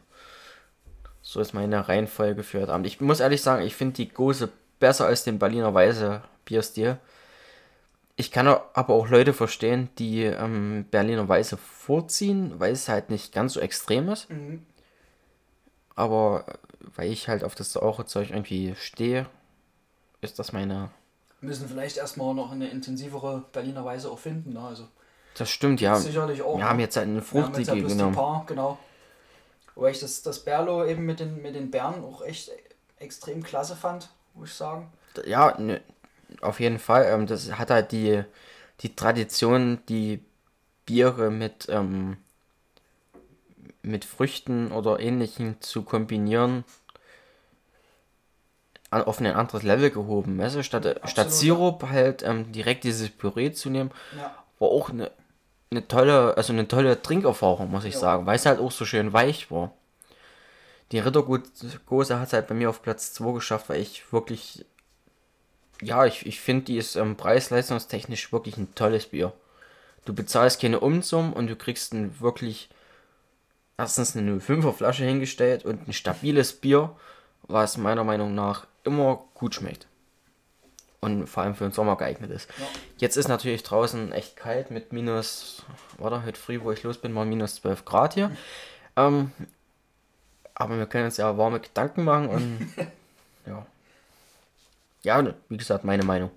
[1.21, 2.87] So ist meine Reihenfolge für heute Abend.
[2.87, 4.49] Ich muss ehrlich sagen, ich finde die Gose
[4.81, 6.97] besser als den Berliner Weiße Bierstil.
[8.17, 13.31] Ich kann aber auch Leute verstehen, die ähm, Berliner Weiße vorziehen, weil es halt nicht
[13.33, 14.29] ganz so extrem ist.
[14.29, 14.65] Mhm.
[15.95, 16.53] Aber äh,
[16.97, 19.25] weil ich halt auf das saure Zeug irgendwie stehe,
[20.19, 20.89] ist das meine.
[21.41, 24.53] Müssen vielleicht erstmal noch eine intensivere Berliner Weise auch finden.
[24.53, 24.61] Ne?
[24.61, 24.87] Also
[25.35, 25.95] Das stimmt, ja.
[25.95, 26.57] sicherlich auch.
[26.57, 26.69] Wir ne?
[26.69, 28.15] haben jetzt halt eine Wir haben jetzt ja fruchtige bloß die genommen.
[28.15, 28.77] Paar, genau.
[29.75, 32.51] Wobei ich das, das Berlo eben mit den, mit den Bären auch echt
[32.97, 34.91] extrem klasse fand, muss ich sagen.
[35.25, 35.81] Ja, ne,
[36.41, 37.05] auf jeden Fall.
[37.05, 38.23] Ähm, das hat halt die,
[38.81, 40.23] die Tradition, die
[40.85, 42.17] Biere mit, ähm,
[43.83, 46.63] mit Früchten oder ähnlichem zu kombinieren,
[48.91, 50.37] auf ein anderes Level gehoben.
[50.39, 54.89] Weißt du, statt, statt Sirup halt ähm, direkt dieses Püree zu nehmen, Ja, war auch
[54.89, 55.11] eine,
[55.71, 57.99] eine tolle, also eine tolle Trinkerfahrung, muss ich Ja.
[57.99, 59.71] sagen, weil es halt auch so schön weich war.
[60.93, 64.65] Die Rittergut-Gose hat es halt bei mir auf Platz 2 geschafft, weil ich wirklich,
[65.81, 69.33] ja, ich, ich finde, die ist ähm, preis-leistungstechnisch wirklich ein tolles Bier.
[70.05, 72.69] Du bezahlst keine Umsum und du kriegst ein wirklich,
[73.77, 76.95] erstens eine 05er Flasche hingestellt und ein stabiles Bier,
[77.43, 79.87] was meiner Meinung nach immer gut schmeckt.
[80.99, 82.49] Und vor allem für den Sommer geeignet ist.
[82.57, 82.65] Ja.
[82.97, 85.63] Jetzt ist natürlich draußen echt kalt mit minus,
[85.99, 88.31] warte, heute früh, wo ich los bin, war minus 12 Grad hier.
[88.99, 89.31] Ähm,
[90.55, 92.73] aber wir können uns ja warme Gedanken machen und
[93.45, 93.63] ja.
[95.03, 96.31] Ja, wie gesagt, meine Meinung.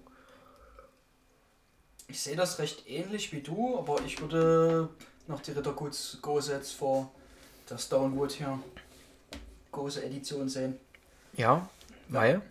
[2.06, 4.90] ich sehe das recht ähnlich wie du, aber ich würde
[5.26, 7.10] noch die Ritterguts-Gose jetzt vor
[7.70, 8.58] der Stonewood hier
[9.72, 10.78] Gose Edition sehen.
[11.32, 11.68] Ja,
[12.12, 12.42] weil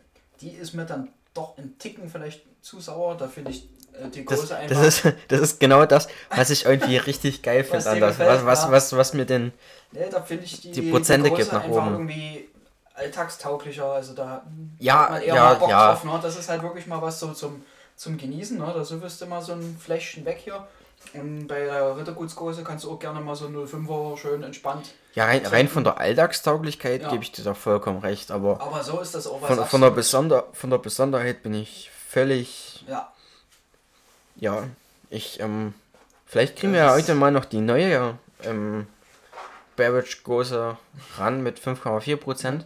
[0.41, 3.17] Die ist mir dann doch ein Ticken vielleicht zu sauer.
[3.17, 4.75] Da finde ich äh, die das, Gose einfach.
[4.81, 8.01] das, ist, das ist genau das, was ich irgendwie richtig geil Was finde an dir
[8.01, 8.19] das.
[8.19, 9.51] Was, was, was, was mir denn.
[9.91, 11.91] Nee, da finde ich die, Die Prozente Gose gibt nach oben.
[11.91, 12.49] irgendwie
[12.93, 13.85] alltagstauglicher.
[13.85, 14.43] Also da
[14.79, 15.91] Ja, hat man eher ja, mal Bock ja.
[15.93, 16.03] drauf.
[16.03, 16.19] Ne?
[16.21, 17.63] Das ist halt wirklich mal was so zum,
[17.95, 18.57] zum Genießen.
[18.57, 18.71] Ne?
[18.73, 20.67] Da so wirst du mal so ein Fläschchen weg hier.
[21.13, 24.93] Und bei der Rittergutsgose kannst du auch gerne mal so ein 05er schön entspannt.
[25.15, 27.09] Ja, rein, rein von der Alltagstauglichkeit Ja.
[27.09, 29.47] gebe ich dir da vollkommen recht, aber Aber so ist das auch was.
[29.55, 32.83] von, von, der Besonder, von der Besonderheit bin ich völlig.
[32.87, 33.11] Ja,
[34.35, 34.63] Ja,
[35.09, 35.73] ich, ähm.
[36.27, 38.85] Vielleicht kriegen wir Das ja ist- heute mal noch die neue ähm,
[39.75, 40.77] Beverage Gose
[41.17, 42.65] ran mit 5,4%.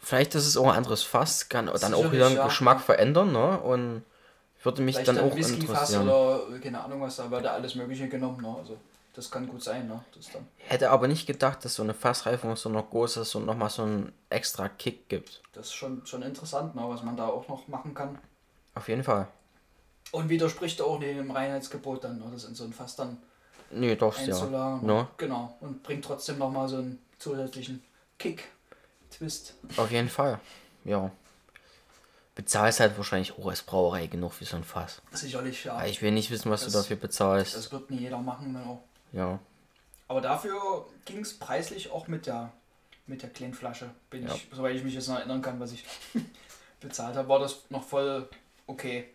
[0.00, 2.46] Vielleicht ist es auch ein anderes Fass, kann dann auch wieder den ja.
[2.46, 3.58] Geschmack verändern, ne?
[3.60, 4.04] Und
[4.64, 6.08] würde mich vielleicht dann auch Whisky-Fass interessieren.
[6.08, 8.40] oder keine Ahnung was, da wird da alles Mögliche genommen.
[8.42, 8.54] Ne?
[8.56, 8.76] Also
[9.14, 9.86] das kann gut sein.
[9.88, 10.02] Ne?
[10.14, 10.46] Das dann.
[10.58, 14.12] Hätte aber nicht gedacht, dass so eine Fassreifung so einer Gose so nochmal so einen
[14.30, 15.42] extra Kick gibt.
[15.52, 16.82] Das ist schon, schon interessant, ne?
[16.86, 18.18] was man da auch noch machen kann.
[18.74, 19.28] Auf jeden Fall.
[20.12, 22.24] Und widerspricht auch dem Reinheitsgebot dann, ne?
[22.32, 23.18] das in so ein Fass dann
[23.72, 24.24] Nee, doch, ja.
[24.24, 24.84] einzulagern.
[24.84, 25.08] Ne?
[25.16, 25.56] Genau.
[25.60, 27.82] Und bringt trotzdem nochmal so einen zusätzlichen
[28.18, 28.44] Kick,
[29.10, 29.54] Twist.
[29.76, 30.38] Auf jeden Fall.
[30.84, 31.10] Ja.
[32.42, 35.00] Bezahlst halt wahrscheinlich auch als Brauerei genug für so ein Fass.
[35.12, 35.74] Sicherlich, ja.
[35.74, 37.54] Aber ich will nicht wissen, was Das- du dafür bezahlst.
[37.56, 38.52] Das wird nie jeder machen.
[38.52, 38.78] Ne?
[39.12, 39.38] ja.
[40.08, 42.52] Aber dafür ging es preislich auch mit der
[43.06, 43.90] mit der kleinen Flasche.
[44.10, 44.34] Bin Ja.
[44.34, 45.84] ich, soweit ich mich jetzt noch erinnern kann, was ich
[46.80, 48.28] bezahlt habe, war das noch voll
[48.66, 49.08] okay.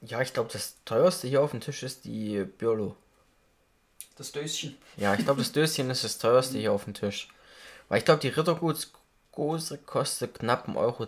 [0.00, 2.96] Ja, ich glaube, das teuerste hier auf dem Tisch ist die Birlo.
[4.16, 4.76] Das Döschen.
[4.96, 7.28] Ja, ich glaube, das Döschen ist das teuerste hier auf dem Tisch.
[7.88, 8.30] Weil ich glaube, die
[9.36, 11.06] Rittergutsgose kostet knapp 1,20 Euro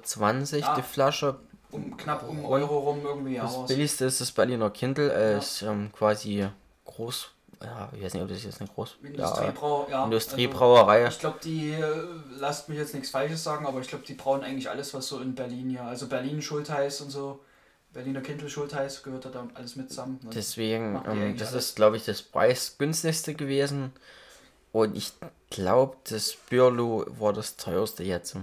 [0.61, 0.75] Ja.
[0.77, 1.37] die Flasche.
[1.71, 3.37] Um knapp um Euro rum irgendwie.
[3.37, 6.47] Das es- billigste ist das Berliner Kindle als ähm, quasi
[6.85, 7.31] groß.
[7.63, 8.97] Ja, ich weiß nicht, ob das jetzt eine groß.
[9.03, 10.05] Ja, Industriebrau, ja.
[10.05, 11.05] Industriebrauerei.
[11.05, 12.05] Also, ich glaube, die, äh,
[12.39, 15.21] lasst mich jetzt nichts Falsches sagen, aber ich glaube, die brauen eigentlich alles, was so
[15.21, 17.41] in Berlin hier, also Berlin Schultheiß und so,
[17.93, 20.19] Berliner Kindle Schultheiß gehört da alles mit zusammen.
[20.25, 20.31] ne?
[20.35, 21.67] Deswegen, ähm, das alles.
[21.69, 23.93] ist, glaube ich, das preisgünstigste gewesen.
[24.73, 25.13] Und ich
[25.51, 28.37] glaube, das Birlo war das teuerste jetzt.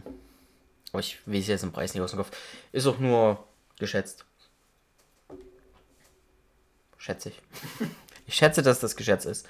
[0.91, 2.31] Aber ich weiß jetzt den Preis nicht aus dem Kopf.
[2.71, 3.43] Ist auch nur
[3.79, 4.25] geschätzt.
[6.97, 7.41] Schätze ich.
[8.27, 9.47] ich schätze, dass das geschätzt ist.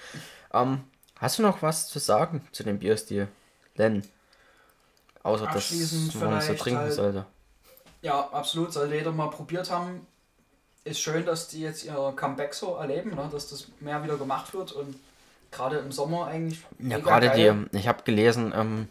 [0.54, 0.84] Ähm,
[1.18, 3.28] hast du noch was zu sagen zu dem Bierstil?
[3.76, 4.08] Len?
[5.24, 5.72] Außer dass
[6.16, 7.26] man es so trinken halt- sollte.
[8.02, 10.08] Ja, absolut, soll jeder mal probiert haben.
[10.86, 13.30] Ist schön, dass die jetzt ihr Comeback so erleben, ne?
[13.30, 14.96] dass das mehr wieder gemacht wird und
[15.52, 16.62] gerade im Sommer eigentlich.
[16.80, 18.88] Ja, gerade die, ich habe gelesen, ähm,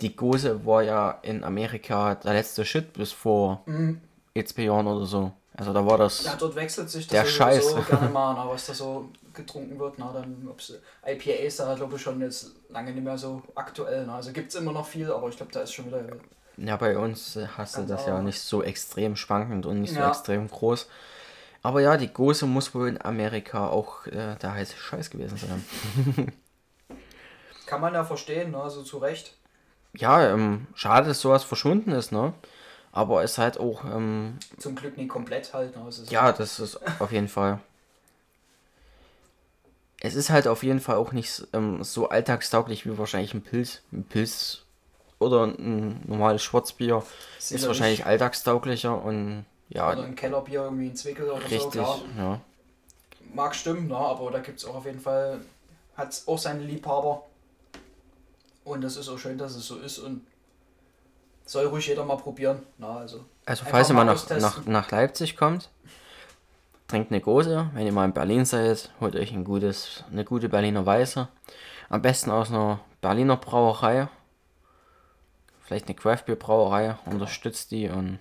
[0.00, 4.00] die Gose war ja in Amerika der letzte Shit bis vor Mhm.
[4.34, 5.32] jetzt Jahren oder so.
[5.56, 6.24] Also da war das.
[6.24, 7.74] Ja, dort wechselt sich das Der Scheiß.
[7.86, 9.98] gerne mal, na, was da so getrunken wird.
[9.98, 10.72] Na, dann, ob's
[11.06, 14.06] IPAs da, glaube ich, schon jetzt lange nicht mehr so aktuell.
[14.06, 14.16] Na.
[14.16, 16.02] Also gibt es immer noch viel, aber ich glaube, da ist schon wieder.
[16.56, 20.00] Ja, bei uns äh, hast du das ja nicht so extrem schwankend und nicht so
[20.00, 20.08] Ja.
[20.08, 20.88] extrem groß.
[21.62, 25.64] Aber ja, die Gose muss wohl in Amerika auch äh, der heiße Scheiß gewesen sein.
[27.66, 28.58] Kann man ja verstehen, ne?
[28.62, 29.36] also zu Recht.
[29.92, 32.32] ja, ähm, schade, dass sowas verschwunden ist, ne?
[32.92, 35.76] Aber es halt auch, ähm, Zum Glück nicht komplett halt.
[35.76, 35.88] Ne?
[35.88, 37.60] Ist ja, das ist auf jeden Fall.
[40.00, 43.82] Es ist halt auf jeden Fall auch nicht ähm, so alltagstauglich wie wahrscheinlich ein Pilz.
[43.92, 44.62] Ein Pilz
[45.18, 47.04] oder ein normales Schwarzbier
[47.38, 51.46] ist sicherlich- wahrscheinlich alltagstauglicher und ja, Oder ein Kellerbier, irgendwie ein Zwickel oder so.
[51.46, 52.00] richtig, Klar.
[52.18, 52.40] ja.
[53.32, 53.96] Mag stimmen, ne?
[53.96, 55.40] aber da gibt es auch auf jeden Fall,
[55.96, 57.22] hat auch seine Liebhaber.
[58.64, 60.26] Und es ist auch schön, dass es so ist und
[61.46, 62.62] soll ruhig jeder mal probieren.
[62.78, 63.24] Na, also.
[63.46, 65.70] Also Einfach falls ihr mal nach, nach, nach Leipzig kommt,
[66.88, 67.70] trinkt eine Gose.
[67.72, 71.28] Wenn ihr mal in Berlin seid, holt euch ein gutes, eine gute Berliner Weiße.
[71.88, 74.08] Am besten aus einer Berliner Brauerei.
[75.62, 76.96] Vielleicht eine Craftbeer Brauerei.
[77.06, 78.18] Unterstützt die und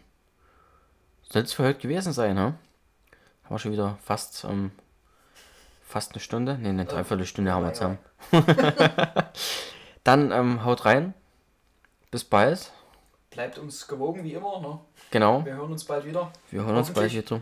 [1.31, 2.55] soll es für heute gewesen sein, ne?
[3.43, 4.71] Haben wir schon wieder fast, ähm,
[5.87, 6.57] fast eine Stunde?
[6.57, 7.97] Ne, eine Dreiviertelstunde haben wir zusammen.
[10.03, 11.13] Dann ähm, haut rein.
[12.11, 12.71] Bis bald.
[13.31, 14.59] Bleibt uns gewogen wie immer.
[14.59, 14.79] Ne?
[15.11, 15.45] Genau.
[15.45, 16.31] Wir hören uns bald wieder.
[16.49, 17.41] Wir hören uns bald wieder.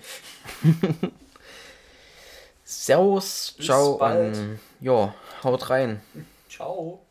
[2.64, 4.36] Servus, Bis ciao bald.
[4.36, 5.14] und ja,
[5.44, 6.02] haut rein.
[6.50, 7.07] Ciao.